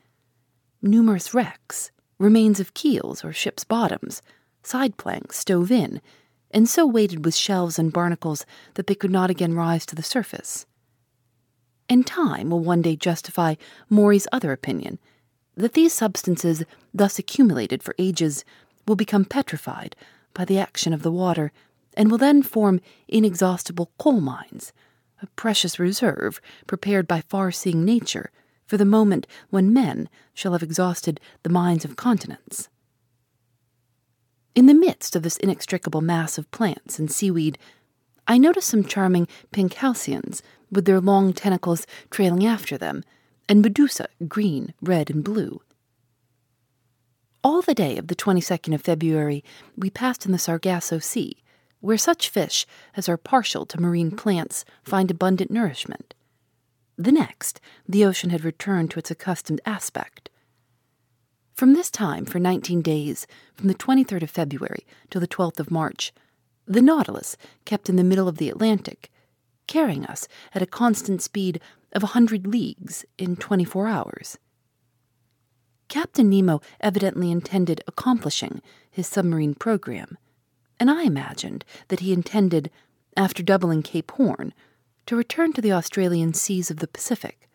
Numerous 0.82 1.34
wrecks, 1.34 1.92
remains 2.20 2.60
of 2.60 2.74
keels 2.74 3.24
or 3.24 3.32
ships' 3.32 3.64
bottoms, 3.64 4.22
side 4.64 4.98
planks 4.98 5.38
stove 5.38 5.72
in, 5.72 6.02
and 6.54 6.68
so 6.68 6.86
weighted 6.86 7.24
with 7.24 7.34
shelves 7.34 7.80
and 7.80 7.94
barnacles 7.94 8.46
that 8.74 8.88
they 8.88 8.96
could 8.96 9.12
not 9.12 9.30
again 9.30 9.54
rise 9.54 9.86
to 9.86 9.96
the 9.96 10.04
surface. 10.04 10.66
And 11.88 12.06
time 12.06 12.50
will 12.50 12.60
one 12.60 12.82
day 12.82 12.98
justify 12.98 13.56
Maury's 13.90 14.28
other 14.34 14.52
opinion 14.52 15.00
that 15.56 15.72
these 15.72 15.94
substances, 15.94 16.66
thus 16.94 17.18
accumulated 17.18 17.82
for 17.82 17.96
ages, 17.98 18.44
will 18.86 18.98
become 18.98 19.24
petrified 19.24 19.96
by 20.34 20.44
the 20.44 20.60
action 20.60 20.92
of 20.92 21.02
the 21.02 21.14
water 21.14 21.54
and 21.96 22.10
will 22.10 22.18
then 22.18 22.42
form 22.44 22.80
inexhaustible 23.08 23.92
coal 23.98 24.22
mines, 24.22 24.74
a 25.22 25.28
precious 25.36 25.80
reserve 25.80 26.42
prepared 26.68 27.08
by 27.08 27.22
far 27.22 27.52
seeing 27.52 27.86
nature 27.86 28.32
for 28.66 28.78
the 28.78 28.86
moment 28.86 29.28
when 29.50 29.74
men 29.74 30.10
shall 30.34 30.54
have 30.54 30.64
exhausted 30.64 31.20
the 31.44 31.50
mines 31.50 31.84
of 31.84 31.96
continents. 31.96 32.70
In 34.56 34.66
the 34.66 34.74
midst 34.74 35.16
of 35.16 35.24
this 35.24 35.38
inextricable 35.38 36.02
mass 36.02 36.38
of 36.38 36.50
plants 36.52 37.00
and 37.00 37.12
seaweed, 37.12 37.58
I 38.28 38.38
noticed 38.38 38.70
some 38.70 38.84
charming 38.84 39.28
pink 39.52 39.76
halcyons 39.76 40.42
with 40.72 40.86
their 40.86 41.02
long 41.02 41.34
tentacles 41.34 41.86
trailing 42.10 42.46
after 42.46 42.78
them, 42.78 43.04
and 43.50 43.62
medusa 43.62 44.08
green, 44.28 44.74
red, 44.82 45.10
and 45.10 45.24
blue. 45.24 45.62
All 47.44 47.62
the 47.62 47.74
day 47.74 47.98
of 47.98 48.08
the 48.08 48.16
22nd 48.16 48.74
of 48.74 48.82
February, 48.82 49.44
we 49.76 49.90
passed 49.90 50.26
in 50.26 50.32
the 50.32 50.38
Sargasso 50.38 51.00
Sea, 51.00 51.36
where 51.82 51.98
such 51.98 52.30
fish 52.30 52.66
as 52.96 53.10
are 53.10 53.18
partial 53.18 53.66
to 53.66 53.82
marine 53.82 54.12
plants 54.12 54.64
find 54.84 55.12
abundant 55.12 55.52
nourishment. 55.52 56.14
The 56.98 57.12
next, 57.12 57.60
the 57.88 58.06
ocean 58.06 58.30
had 58.30 58.46
returned 58.46 58.92
to 58.92 59.00
its 59.00 59.12
accustomed 59.12 59.62
aspect. 59.66 60.30
From 61.54 61.74
this 61.74 61.92
time, 61.92 62.26
for 62.26 62.40
19 62.40 62.82
days, 62.82 63.28
from 63.54 63.68
the 63.68 63.76
23rd 63.76 64.24
of 64.24 64.30
February 64.30 64.86
till 65.10 65.22
the 65.22 65.28
12th 65.28 65.60
of 65.60 65.72
March, 65.72 66.14
the 66.66 66.82
Nautilus 66.82 67.38
kept 67.66 67.90
in 67.90 67.96
the 67.98 68.04
middle 68.04 68.28
of 68.28 68.38
the 68.38 68.50
Atlantic, 68.50 69.12
carrying 69.68 70.06
us 70.06 70.28
at 70.54 70.62
a 70.62 70.68
constant 70.68 71.22
speed 71.22 71.60
of 71.94 72.04
a 72.04 72.08
hundred 72.08 72.48
leagues 72.48 73.06
in 73.18 73.36
24 73.36 73.88
hours. 73.88 74.38
Captain 75.88 76.30
Nemo 76.30 76.62
evidently 76.80 77.32
intended 77.32 77.84
accomplishing 77.88 78.62
his 78.90 79.08
submarine 79.08 79.54
program, 79.54 80.18
and 80.82 80.90
I 80.90 81.04
imagined 81.04 81.64
that 81.90 82.00
he 82.00 82.12
intended, 82.12 82.72
after 83.16 83.44
doubling 83.44 83.84
Cape 83.84 84.10
Horn, 84.10 84.52
to 85.06 85.16
return 85.16 85.54
to 85.54 85.62
the 85.62 85.72
Australian 85.72 86.34
seas 86.34 86.72
of 86.72 86.78
the 86.78 86.88
Pacific. 86.88 87.48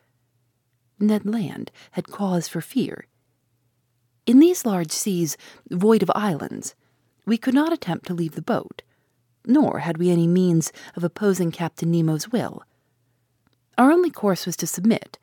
Ned 1.00 1.26
Land 1.26 1.72
had 1.90 2.06
cause 2.06 2.46
for 2.46 2.60
fear. 2.60 3.08
In 4.26 4.38
these 4.38 4.64
large 4.64 4.92
seas, 4.92 5.36
void 5.68 6.04
of 6.04 6.10
islands, 6.14 6.76
we 7.26 7.36
could 7.36 7.52
not 7.52 7.72
attempt 7.72 8.06
to 8.06 8.14
leave 8.14 8.36
the 8.36 8.42
boat, 8.42 8.82
nor 9.44 9.80
had 9.80 9.98
we 9.98 10.10
any 10.10 10.28
means 10.28 10.70
of 10.94 11.02
opposing 11.02 11.50
Captain 11.50 11.90
Nemo's 11.90 12.28
will. 12.28 12.62
Our 13.76 13.90
only 13.90 14.10
course 14.10 14.46
was 14.46 14.56
to 14.58 14.68
submit, 14.68 15.18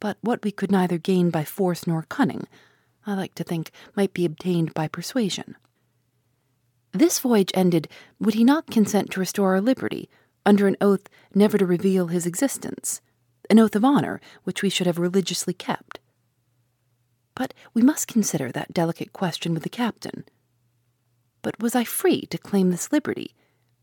but 0.00 0.18
what 0.20 0.42
we 0.42 0.50
could 0.50 0.72
neither 0.72 0.98
gain 0.98 1.30
by 1.30 1.44
force 1.44 1.86
nor 1.86 2.02
cunning, 2.08 2.48
I 3.06 3.14
like 3.14 3.36
to 3.36 3.44
think, 3.44 3.70
might 3.94 4.12
be 4.12 4.24
obtained 4.24 4.74
by 4.74 4.88
persuasion. 4.88 5.54
This 6.92 7.20
voyage 7.20 7.52
ended, 7.54 7.88
would 8.18 8.34
he 8.34 8.44
not 8.44 8.70
consent 8.70 9.10
to 9.12 9.20
restore 9.20 9.54
our 9.54 9.60
liberty 9.60 10.08
under 10.44 10.66
an 10.66 10.76
oath 10.80 11.08
never 11.34 11.58
to 11.58 11.66
reveal 11.66 12.08
his 12.08 12.26
existence, 12.26 13.00
an 13.48 13.58
oath 13.58 13.76
of 13.76 13.84
honor 13.84 14.20
which 14.44 14.62
we 14.62 14.70
should 14.70 14.86
have 14.86 14.98
religiously 14.98 15.54
kept. 15.54 16.00
But 17.34 17.54
we 17.74 17.82
must 17.82 18.08
consider 18.08 18.50
that 18.50 18.74
delicate 18.74 19.12
question 19.12 19.54
with 19.54 19.62
the 19.62 19.68
captain. 19.68 20.24
But 21.42 21.60
was 21.60 21.74
I 21.74 21.84
free 21.84 22.22
to 22.26 22.38
claim 22.38 22.70
this 22.70 22.92
liberty? 22.92 23.34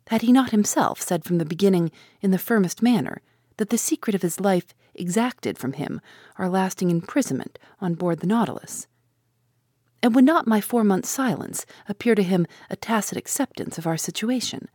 Had 0.08 0.22
he 0.22 0.32
not 0.32 0.52
himself 0.52 1.02
said 1.02 1.24
from 1.24 1.38
the 1.38 1.46
beginning, 1.46 1.91
in 2.22 2.32
the 2.32 2.38
firmest 2.38 2.82
manner, 2.82 3.22
that 3.58 3.70
the 3.70 3.78
secret 3.78 4.15
of 4.15 4.22
his 4.22 4.39
life 4.39 4.74
exacted 4.93 5.58
from 5.58 5.74
him 5.74 6.02
our 6.38 6.50
lasting 6.50 6.91
imprisonment 6.91 7.58
on 7.80 7.96
board 7.96 8.20
the 8.20 8.28
Nautilus? 8.28 8.88
And 10.03 10.13
would 10.15 10.25
not 10.25 10.47
my 10.47 10.62
four 10.62 10.83
months' 10.83 11.10
silence 11.10 11.65
appear 11.89 12.15
to 12.15 12.23
him 12.23 12.45
a 12.69 12.75
tacit 12.75 13.17
acceptance 13.17 13.77
of 13.77 13.88
our 13.88 13.97
situation? 13.97 14.69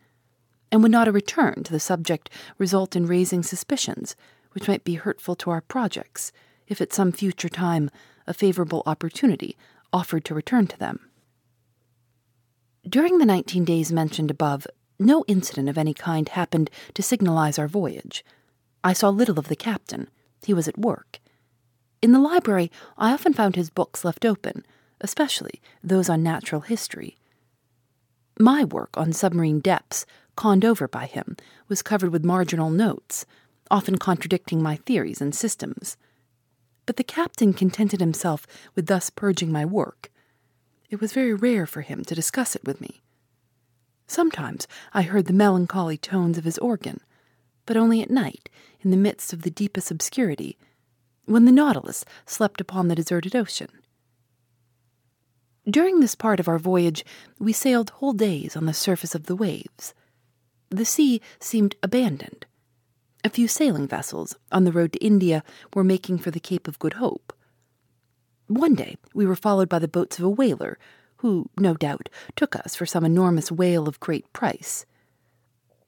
and 0.73 0.83
would 0.83 0.91
not 0.91 1.07
a 1.07 1.13
return 1.13 1.63
to 1.63 1.71
the 1.71 1.79
subject 1.79 2.31
result 2.57 2.97
in 2.97 3.07
raising 3.07 3.43
suspicions 3.43 4.17
which 4.53 4.67
might 4.67 4.85
be 4.85 4.95
hurtful 4.95 5.37
to 5.37 5.51
our 5.51 5.61
projects, 5.61 6.33
if 6.67 6.81
at 6.81 6.93
some 6.93 7.13
future 7.13 7.49
time 7.49 7.91
a 8.27 8.35
favorable 8.35 8.83
opportunity 8.87 9.57
offered 9.93 10.25
to 10.25 10.35
return 10.35 10.67
to 10.67 10.79
them? 10.79 11.11
During 12.89 13.19
the 13.19 13.27
nineteen 13.27 13.65
days 13.65 13.93
mentioned 13.93 14.31
above, 14.31 14.67
no 14.99 15.25
incident 15.29 15.69
of 15.69 15.79
any 15.79 15.95
kind 15.95 16.29
happened 16.29 16.71
to 16.95 17.03
signalize 17.03 17.59
our 17.59 17.69
voyage. 17.69 18.25
I 18.83 18.93
saw 18.93 19.11
little 19.11 19.39
of 19.39 19.49
the 19.49 19.57
captain. 19.57 20.09
He 20.45 20.55
was 20.55 20.69
at 20.69 20.79
work. 20.79 21.21
In 22.01 22.13
the 22.13 22.19
library, 22.19 22.71
I 22.99 23.13
often 23.13 23.33
found 23.33 23.57
his 23.57 23.71
books 23.71 24.05
left 24.05 24.25
open, 24.25 24.65
especially 25.03 25.61
those 25.85 26.09
on 26.09 26.23
natural 26.23 26.63
history. 26.63 27.17
My 28.39 28.65
work 28.65 28.97
on 28.97 29.13
submarine 29.13 29.61
depths 29.61 30.07
conned 30.37 30.65
over 30.65 30.89
by 30.89 31.07
him, 31.07 31.37
was 31.69 31.83
covered 31.83 32.11
with 32.11 32.25
marginal 32.25 32.71
notes, 32.71 33.27
often 33.71 33.99
contradicting 33.99 34.63
my 34.63 34.77
theories 34.77 35.21
and 35.21 35.35
systems. 35.35 35.97
But 36.87 36.97
the 36.97 37.05
captain 37.05 37.53
contented 37.53 38.01
himself 38.01 38.47
with 38.75 38.87
thus 38.87 39.11
purging 39.11 39.53
my 39.53 39.65
work. 39.65 40.11
It 40.89 41.01
was 41.01 41.13
very 41.13 41.35
rare 41.35 41.67
for 41.67 41.83
him 41.83 42.05
to 42.05 42.15
discuss 42.15 42.57
it 42.57 42.65
with 42.65 42.81
me. 42.81 43.03
Sometimes 44.07 44.67
I 44.93 45.03
heard 45.03 45.27
the 45.27 45.33
melancholy 45.33 45.97
tones 45.97 46.39
of 46.39 46.45
his 46.45 46.59
organ, 46.59 47.01
but 47.65 47.77
only 47.77 48.03
at 48.03 48.11
night, 48.11 48.49
in 48.81 48.91
the 48.91 48.97
midst 48.97 49.33
of 49.33 49.43
the 49.43 49.51
deepest 49.51 49.91
obscurity, 49.91 50.59
when 51.25 51.45
the 51.45 51.53
Nautilus 51.53 52.05
slept 52.27 52.61
upon 52.61 52.89
the 52.89 52.95
deserted 52.95 53.37
ocean. 53.37 53.69
During 55.69 56.01
this 56.01 56.17
part 56.17 56.41
of 56.41 56.49
our 56.49 56.59
voyage, 56.59 57.05
we 57.39 57.53
sailed 57.53 57.91
whole 57.91 58.15
days 58.15 58.57
on 58.57 58.67
the 58.67 58.75
surface 58.75 59.15
of 59.15 59.27
the 59.27 59.37
waves. 59.37 59.95
The 60.71 60.85
sea 60.85 61.21
seemed 61.39 61.77
abandoned. 61.83 62.47
A 63.23 63.31
few 63.31 63.47
sailing 63.47 63.87
vessels 63.87 64.35
on 64.51 64.65
the 64.65 64.73
road 64.73 64.93
to 64.95 65.05
India 65.05 65.45
were 65.73 65.85
making 65.85 66.19
for 66.19 66.33
the 66.33 66.41
Cape 66.41 66.67
of 66.67 66.81
Good 66.81 66.95
Hope. 66.95 67.33
One 68.49 68.75
day 68.75 68.97
we 69.15 69.25
were 69.25 69.37
followed 69.37 69.69
by 69.69 69.79
the 69.79 69.87
boats 69.87 70.19
of 70.19 70.25
a 70.25 70.29
whaler, 70.29 70.79
who, 71.19 71.49
no 71.57 71.75
doubt, 71.75 72.09
took 72.35 72.57
us 72.57 72.75
for 72.75 72.85
some 72.85 73.05
enormous 73.05 73.53
whale 73.53 73.87
of 73.87 74.01
great 74.01 74.31
price. 74.33 74.85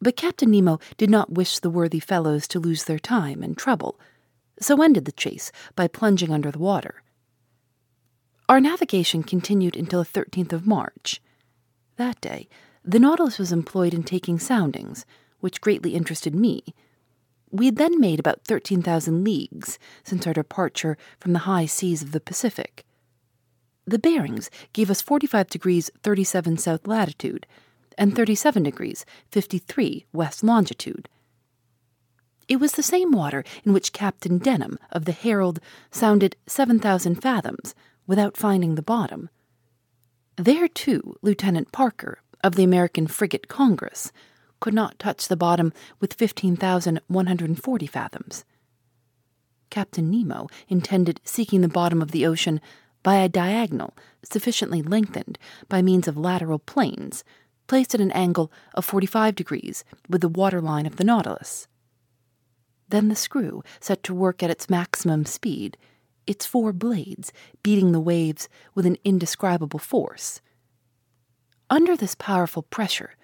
But 0.00 0.16
Captain 0.16 0.52
Nemo 0.52 0.78
did 0.96 1.10
not 1.10 1.32
wish 1.32 1.58
the 1.58 1.70
worthy 1.70 1.98
fellows 1.98 2.46
to 2.48 2.60
lose 2.60 2.84
their 2.84 3.00
time 3.00 3.42
and 3.42 3.58
trouble, 3.58 3.98
so 4.60 4.80
ended 4.80 5.04
the 5.04 5.12
chase 5.12 5.50
by 5.74 5.88
plunging 5.88 6.30
under 6.30 6.52
the 6.52 6.60
water. 6.60 7.02
Our 8.46 8.60
navigation 8.60 9.22
continued 9.22 9.74
until 9.74 10.04
the 10.04 10.20
13th 10.20 10.52
of 10.52 10.66
March. 10.66 11.22
That 11.96 12.20
day, 12.20 12.46
the 12.84 12.98
Nautilus 12.98 13.38
was 13.38 13.52
employed 13.52 13.94
in 13.94 14.02
taking 14.02 14.38
soundings, 14.38 15.06
which 15.40 15.62
greatly 15.62 15.94
interested 15.94 16.34
me. 16.34 16.62
We 17.50 17.66
had 17.66 17.76
then 17.76 17.98
made 17.98 18.20
about 18.20 18.44
13,000 18.44 19.24
leagues 19.24 19.78
since 20.02 20.26
our 20.26 20.34
departure 20.34 20.98
from 21.18 21.32
the 21.32 21.40
high 21.40 21.64
seas 21.64 22.02
of 22.02 22.12
the 22.12 22.20
Pacific. 22.20 22.84
The 23.86 23.98
bearings 23.98 24.50
gave 24.74 24.90
us 24.90 25.00
45 25.00 25.48
degrees 25.48 25.90
37 26.02 26.58
south 26.58 26.86
latitude 26.86 27.46
and 27.96 28.14
37 28.14 28.62
degrees 28.62 29.06
53 29.30 30.04
west 30.12 30.42
longitude. 30.42 31.08
It 32.46 32.56
was 32.56 32.72
the 32.72 32.82
same 32.82 33.10
water 33.10 33.42
in 33.64 33.72
which 33.72 33.94
Captain 33.94 34.36
Denham 34.36 34.78
of 34.92 35.06
the 35.06 35.12
Herald 35.12 35.60
sounded 35.90 36.36
7,000 36.46 37.22
fathoms 37.22 37.74
without 38.06 38.36
finding 38.36 38.74
the 38.74 38.82
bottom. 38.82 39.30
There, 40.36 40.68
too, 40.68 41.16
Lieutenant 41.22 41.72
Parker 41.72 42.18
of 42.42 42.56
the 42.56 42.64
American 42.64 43.06
frigate 43.06 43.48
Congress 43.48 44.12
could 44.60 44.74
not 44.74 44.98
touch 44.98 45.28
the 45.28 45.36
bottom 45.36 45.72
with 46.00 46.14
15,140 46.14 47.86
fathoms. 47.86 48.44
Captain 49.70 50.10
Nemo 50.10 50.46
intended 50.68 51.20
seeking 51.24 51.60
the 51.60 51.68
bottom 51.68 52.00
of 52.00 52.10
the 52.12 52.26
ocean 52.26 52.60
by 53.02 53.16
a 53.16 53.28
diagonal 53.28 53.94
sufficiently 54.22 54.82
lengthened 54.82 55.38
by 55.68 55.82
means 55.82 56.08
of 56.08 56.16
lateral 56.16 56.58
planes 56.58 57.24
placed 57.66 57.94
at 57.94 58.00
an 58.00 58.12
angle 58.12 58.50
of 58.74 58.84
45 58.84 59.34
degrees 59.34 59.84
with 60.08 60.20
the 60.20 60.28
waterline 60.28 60.86
of 60.86 60.96
the 60.96 61.04
Nautilus. 61.04 61.66
Then 62.88 63.08
the 63.08 63.16
screw 63.16 63.62
set 63.80 64.02
to 64.04 64.14
work 64.14 64.42
at 64.42 64.50
its 64.50 64.70
maximum 64.70 65.24
speed, 65.24 65.76
its 66.26 66.46
four 66.46 66.72
blades 66.72 67.32
beating 67.62 67.92
the 67.92 68.00
waves 68.00 68.48
with 68.74 68.86
an 68.86 68.96
indescribable 69.04 69.78
force. 69.78 70.40
Under 71.70 71.96
this 71.96 72.14
powerful 72.14 72.62
pressure, 72.62 73.14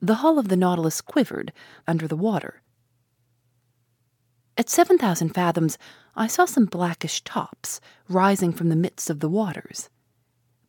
the 0.00 0.16
hull 0.16 0.38
of 0.38 0.48
the 0.48 0.56
Nautilus 0.56 1.00
quivered 1.00 1.52
under 1.86 2.06
the 2.06 2.16
water. 2.16 2.62
At 4.56 4.68
7,000 4.68 5.30
fathoms, 5.30 5.78
I 6.16 6.26
saw 6.26 6.44
some 6.44 6.66
blackish 6.66 7.22
tops 7.22 7.80
rising 8.08 8.52
from 8.52 8.68
the 8.68 8.76
midst 8.76 9.10
of 9.10 9.20
the 9.20 9.28
waters. 9.28 9.88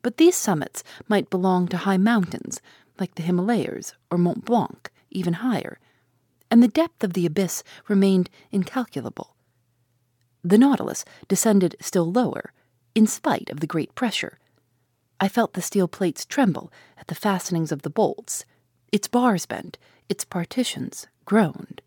But 0.02 0.17
these 0.17 0.36
summits 0.36 0.84
might 1.08 1.30
belong 1.30 1.67
to 1.69 1.78
high 1.78 1.97
mountains, 1.97 2.62
like 2.99 3.15
the 3.15 3.23
Himalayas 3.23 3.93
or 4.12 4.17
Mont 4.17 4.45
Blanc, 4.45 4.91
even 5.10 5.34
higher, 5.34 5.80
and 6.52 6.62
the 6.62 6.67
depth 6.67 7.04
of 7.04 7.13
the 7.13 7.25
abyss 7.25 7.63
remained 7.88 8.30
incalculable. 8.52 9.36
The 10.43 10.58
Nautilus 10.58 11.04
descended 11.28 11.75
still 11.82 12.12
lower, 12.12 12.54
in 12.95 13.08
spite 13.08 13.49
of 13.49 13.60
the 13.60 13.67
great 13.67 13.93
pressure. 13.95 14.39
I 15.19 15.28
felt 15.28 15.54
the 15.54 15.62
steel 15.62 15.88
plates 15.88 16.25
tremble 16.25 16.71
at 16.97 17.08
the 17.08 17.15
fastenings 17.15 17.71
of 17.71 17.82
the 17.82 17.89
bolts. 17.89 18.45
Its 18.91 19.08
bars 19.08 19.45
bent, 19.45 19.78
its 20.08 20.23
partitions 20.23 21.08
groaned. 21.25 21.82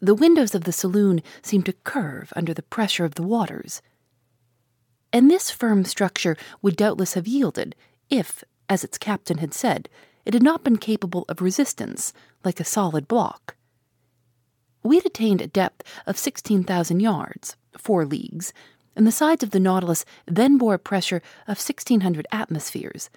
The 0.00 0.14
windows 0.14 0.54
of 0.54 0.64
the 0.64 0.72
saloon 0.72 1.22
seemed 1.42 1.66
to 1.66 1.72
curve 1.72 2.32
under 2.34 2.52
the 2.52 2.64
pressure 2.64 3.04
of 3.04 3.14
the 3.14 3.22
waters. 3.22 3.80
And 5.12 5.30
this 5.30 5.50
firm 5.50 5.84
structure 5.84 6.36
would 6.60 6.76
doubtless 6.76 7.14
have 7.14 7.28
yielded 7.28 7.76
if, 8.10 8.42
as 8.68 8.82
its 8.82 8.98
captain 8.98 9.38
had 9.38 9.54
said, 9.54 9.88
it 10.24 10.34
had 10.34 10.42
not 10.42 10.64
been 10.64 10.76
capable 10.78 11.24
of 11.28 11.40
resistance 11.40 12.12
like 12.44 12.58
a 12.58 12.64
solid 12.64 13.06
block. 13.06 13.54
We 14.82 14.96
had 14.96 15.06
attained 15.06 15.40
a 15.40 15.46
depth 15.46 15.82
of 16.06 16.18
16,000 16.18 17.00
yards, 17.00 17.56
four 17.76 18.04
leagues, 18.04 18.52
and 18.96 19.06
the 19.06 19.12
sides 19.12 19.42
of 19.42 19.50
the 19.50 19.60
Nautilus 19.60 20.04
then 20.26 20.58
bore 20.58 20.74
a 20.74 20.78
pressure 20.78 21.22
of 21.46 21.58
1,600 21.58 22.26
atmospheres. 22.30 23.08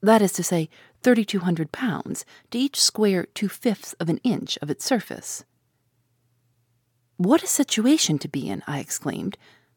That 0.00 0.22
is 0.22 0.32
to 0.32 0.42
say, 0.42 0.68
3,200 1.02 1.72
pounds 1.72 2.24
to 2.50 2.58
each 2.58 2.80
square 2.80 3.26
two 3.34 3.48
fifths 3.48 3.94
of 3.94 4.08
an 4.08 4.18
inch 4.18 4.58
of 4.62 4.70
its 4.70 4.84
surface. 4.84 5.44
What 7.16 7.42
a 7.42 7.48
situation 7.48 8.18
to 8.20 8.28
be 8.28 8.48
in, 8.48 8.62
I 8.66 8.78
exclaimed, 8.78 9.36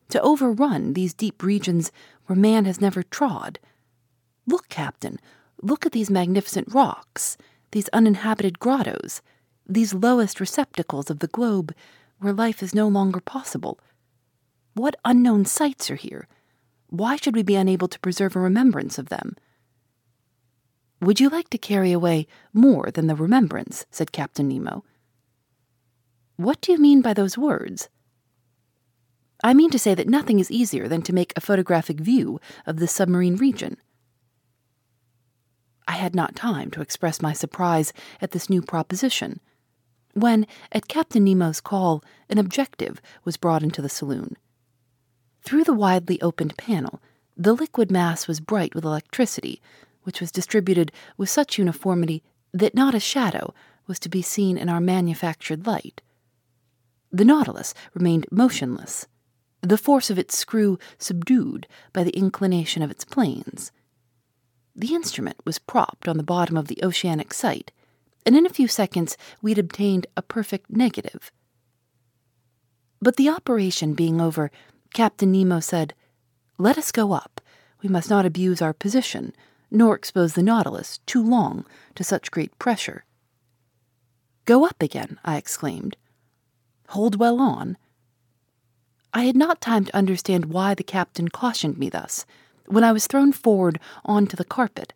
to 0.10 0.22
overrun 0.22 0.94
these 0.94 1.14
deep 1.14 1.42
regions 1.42 1.92
where 2.28 2.36
man 2.36 2.66
has 2.66 2.82
never 2.82 3.02
trod. 3.02 3.58
Look, 4.46 4.70
Captain, 4.70 5.20
look 5.62 5.86
at 5.86 5.92
these 5.92 6.10
magnificent 6.10 6.72
rocks, 6.74 7.38
these 7.72 7.90
uninhabited 7.90 8.60
grottos 8.60 9.22
these 9.74 9.94
lowest 9.94 10.40
receptacles 10.40 11.10
of 11.10 11.20
the 11.20 11.28
globe 11.28 11.74
where 12.20 12.34
life 12.34 12.62
is 12.62 12.76
no 12.76 12.88
longer 12.88 13.20
possible. 13.20 13.80
What 14.74 14.96
unknown 15.06 15.46
sights 15.46 15.90
are 15.90 15.96
here? 15.96 16.28
Why 16.90 17.16
should 17.16 17.36
we 17.36 17.44
be 17.44 17.56
unable 17.56 17.88
to 17.88 18.00
preserve 18.00 18.36
a 18.36 18.40
remembrance 18.40 18.98
of 18.98 19.10
them? 19.10 19.36
Would 21.00 21.20
you 21.20 21.30
like 21.30 21.50
to 21.50 21.58
carry 21.58 21.92
away 21.92 22.28
more 22.54 22.92
than 22.92 23.08
the 23.08 23.16
remembrance? 23.16 23.86
said 23.90 24.12
Captain 24.12 24.48
Nemo. 24.48 24.84
What 26.36 26.62
do 26.62 26.72
you 26.72 26.78
mean 26.78 27.02
by 27.02 27.14
those 27.14 27.38
words? 27.38 27.90
I 29.44 29.54
mean 29.54 29.72
to 29.72 29.80
say 29.80 29.96
that 29.96 30.08
nothing 30.08 30.40
is 30.40 30.52
easier 30.52 30.88
than 30.88 31.02
to 31.04 31.14
make 31.14 31.34
a 31.36 31.42
photographic 31.42 32.00
view 32.00 32.40
of 32.68 32.78
this 32.78 32.92
submarine 32.92 33.38
region. 33.38 33.78
I 35.88 35.94
had 35.94 36.14
not 36.14 36.36
time 36.36 36.70
to 36.72 36.82
express 36.82 37.22
my 37.22 37.34
surprise 37.34 37.92
at 38.22 38.32
this 38.32 38.50
new 38.50 38.62
proposition 38.62 39.40
when, 40.14 40.46
at 40.72 40.88
Captain 40.88 41.24
Nemo's 41.24 41.62
call, 41.62 42.04
an 42.30 42.38
objective 42.38 43.02
was 43.24 43.38
brought 43.38 43.64
into 43.64 43.82
the 43.82 43.90
saloon. 43.90 44.36
Through 45.44 45.64
the 45.64 45.74
widely 45.74 46.22
opened 46.22 46.58
panel, 46.58 47.02
the 47.36 47.54
liquid 47.54 47.92
mass 47.92 48.28
was 48.28 48.40
bright 48.40 48.76
with 48.76 48.86
electricity, 48.86 49.62
which 50.04 50.22
was 50.22 50.32
distributed 50.32 50.92
with 51.18 51.30
such 51.30 51.58
uniformity 51.58 52.24
that 52.54 52.76
not 52.76 52.94
a 52.94 53.00
shadow 53.00 53.54
was 53.88 54.00
to 54.00 54.10
be 54.10 54.22
seen 54.22 54.58
in 54.58 54.70
our 54.70 54.82
manufactured 54.82 55.66
light. 55.66 56.02
The 57.12 57.26
Nautilus 57.26 57.74
remained 57.94 58.28
motionless, 58.32 59.08
the 59.62 59.78
force 59.78 60.10
of 60.10 60.18
its 60.18 60.38
screw 60.38 60.80
subdued 60.98 61.68
by 61.94 62.04
the 62.04 62.16
inclination 62.18 62.82
of 62.82 62.92
its 62.92 63.06
planes. 63.06 63.72
The 64.76 64.96
instrument 64.96 65.38
was 65.46 65.60
propped 65.60 66.08
on 66.08 66.18
the 66.18 66.24
bottom 66.24 66.58
of 66.58 66.68
the 66.68 66.80
oceanic 66.84 67.34
site, 67.34 67.72
and 68.26 68.36
in 68.36 68.46
a 68.46 68.50
few 68.50 68.68
seconds 68.68 69.18
we'd 69.42 69.58
obtained 69.58 70.08
a 70.16 70.22
perfect 70.22 70.70
negative. 70.70 71.32
But 73.02 73.16
the 73.16 73.30
operation 73.30 73.94
being 73.94 74.22
over, 74.22 74.52
Captain 74.94 75.32
Nemo 75.32 75.60
said, 75.60 75.94
Let 76.58 76.78
us 76.78 76.92
go 76.92 77.14
up. 77.14 77.42
We 77.82 77.90
must 77.90 78.10
not 78.10 78.26
abuse 78.26 78.62
our 78.62 78.74
position, 78.74 79.34
nor 79.72 79.96
expose 79.96 80.34
the 80.34 80.44
Nautilus 80.44 81.00
too 81.06 81.24
long 81.24 81.66
to 81.96 82.04
such 82.04 82.30
great 82.30 82.58
pressure. 82.60 83.06
Go 84.46 84.66
up 84.66 84.82
again, 84.82 85.20
I 85.24 85.38
exclaimed. 85.38 85.98
Hold 86.90 87.16
well 87.16 87.40
on. 87.40 87.78
I 89.14 89.24
had 89.24 89.36
not 89.36 89.62
time 89.62 89.86
to 89.86 89.96
understand 89.96 90.46
why 90.46 90.74
the 90.76 90.84
captain 90.84 91.30
cautioned 91.30 91.78
me 91.78 91.90
thus, 91.90 92.26
when 92.68 92.84
I 92.84 92.92
was 92.92 93.08
thrown 93.08 93.32
forward 93.32 93.80
on 94.06 94.28
to 94.28 94.36
the 94.36 94.46
carpet 94.46 94.94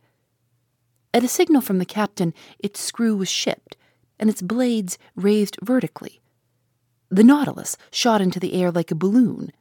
at 1.16 1.24
a 1.24 1.30
signal 1.30 1.62
from 1.62 1.78
the 1.78 1.86
captain, 1.86 2.34
its 2.60 2.82
screw 2.82 3.16
was 3.16 3.30
shipped, 3.30 3.78
and 4.20 4.30
its 4.30 4.42
blades 4.42 4.98
raised 5.16 5.58
vertically. 5.64 6.20
The 7.10 7.24
Nautilus 7.24 7.78
shot 7.90 8.20
into 8.20 8.38
the 8.38 8.54
air 8.54 8.70
like 8.70 8.92
a 8.92 8.96
balloon. 8.96 9.54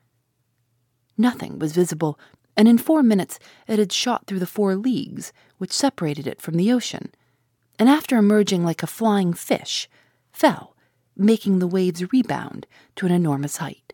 Nothing 1.17 1.61
was 1.61 1.73
visible, 1.73 2.19
and 2.57 2.67
in 2.67 2.77
four 2.77 3.05
minutes 3.05 3.39
it 3.69 3.79
had 3.79 3.93
shot 3.93 4.27
through 4.27 4.41
the 4.41 4.49
four 4.49 4.75
leagues 4.75 5.33
which 5.59 5.71
separated 5.71 6.27
it 6.27 6.43
from 6.43 6.57
the 6.57 6.73
ocean, 6.73 7.13
and 7.79 7.89
after 7.89 8.17
emerging 8.17 8.65
like 8.65 8.83
a 8.83 8.89
flying 8.89 9.33
fish, 9.33 9.89
fell, 10.33 10.75
making 11.17 11.61
the 11.61 11.69
waves 11.69 12.13
rebound 12.13 12.67
to 12.97 13.07
an 13.07 13.13
enormous 13.13 13.59
height. 13.59 13.94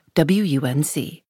WUNC. 0.15 1.23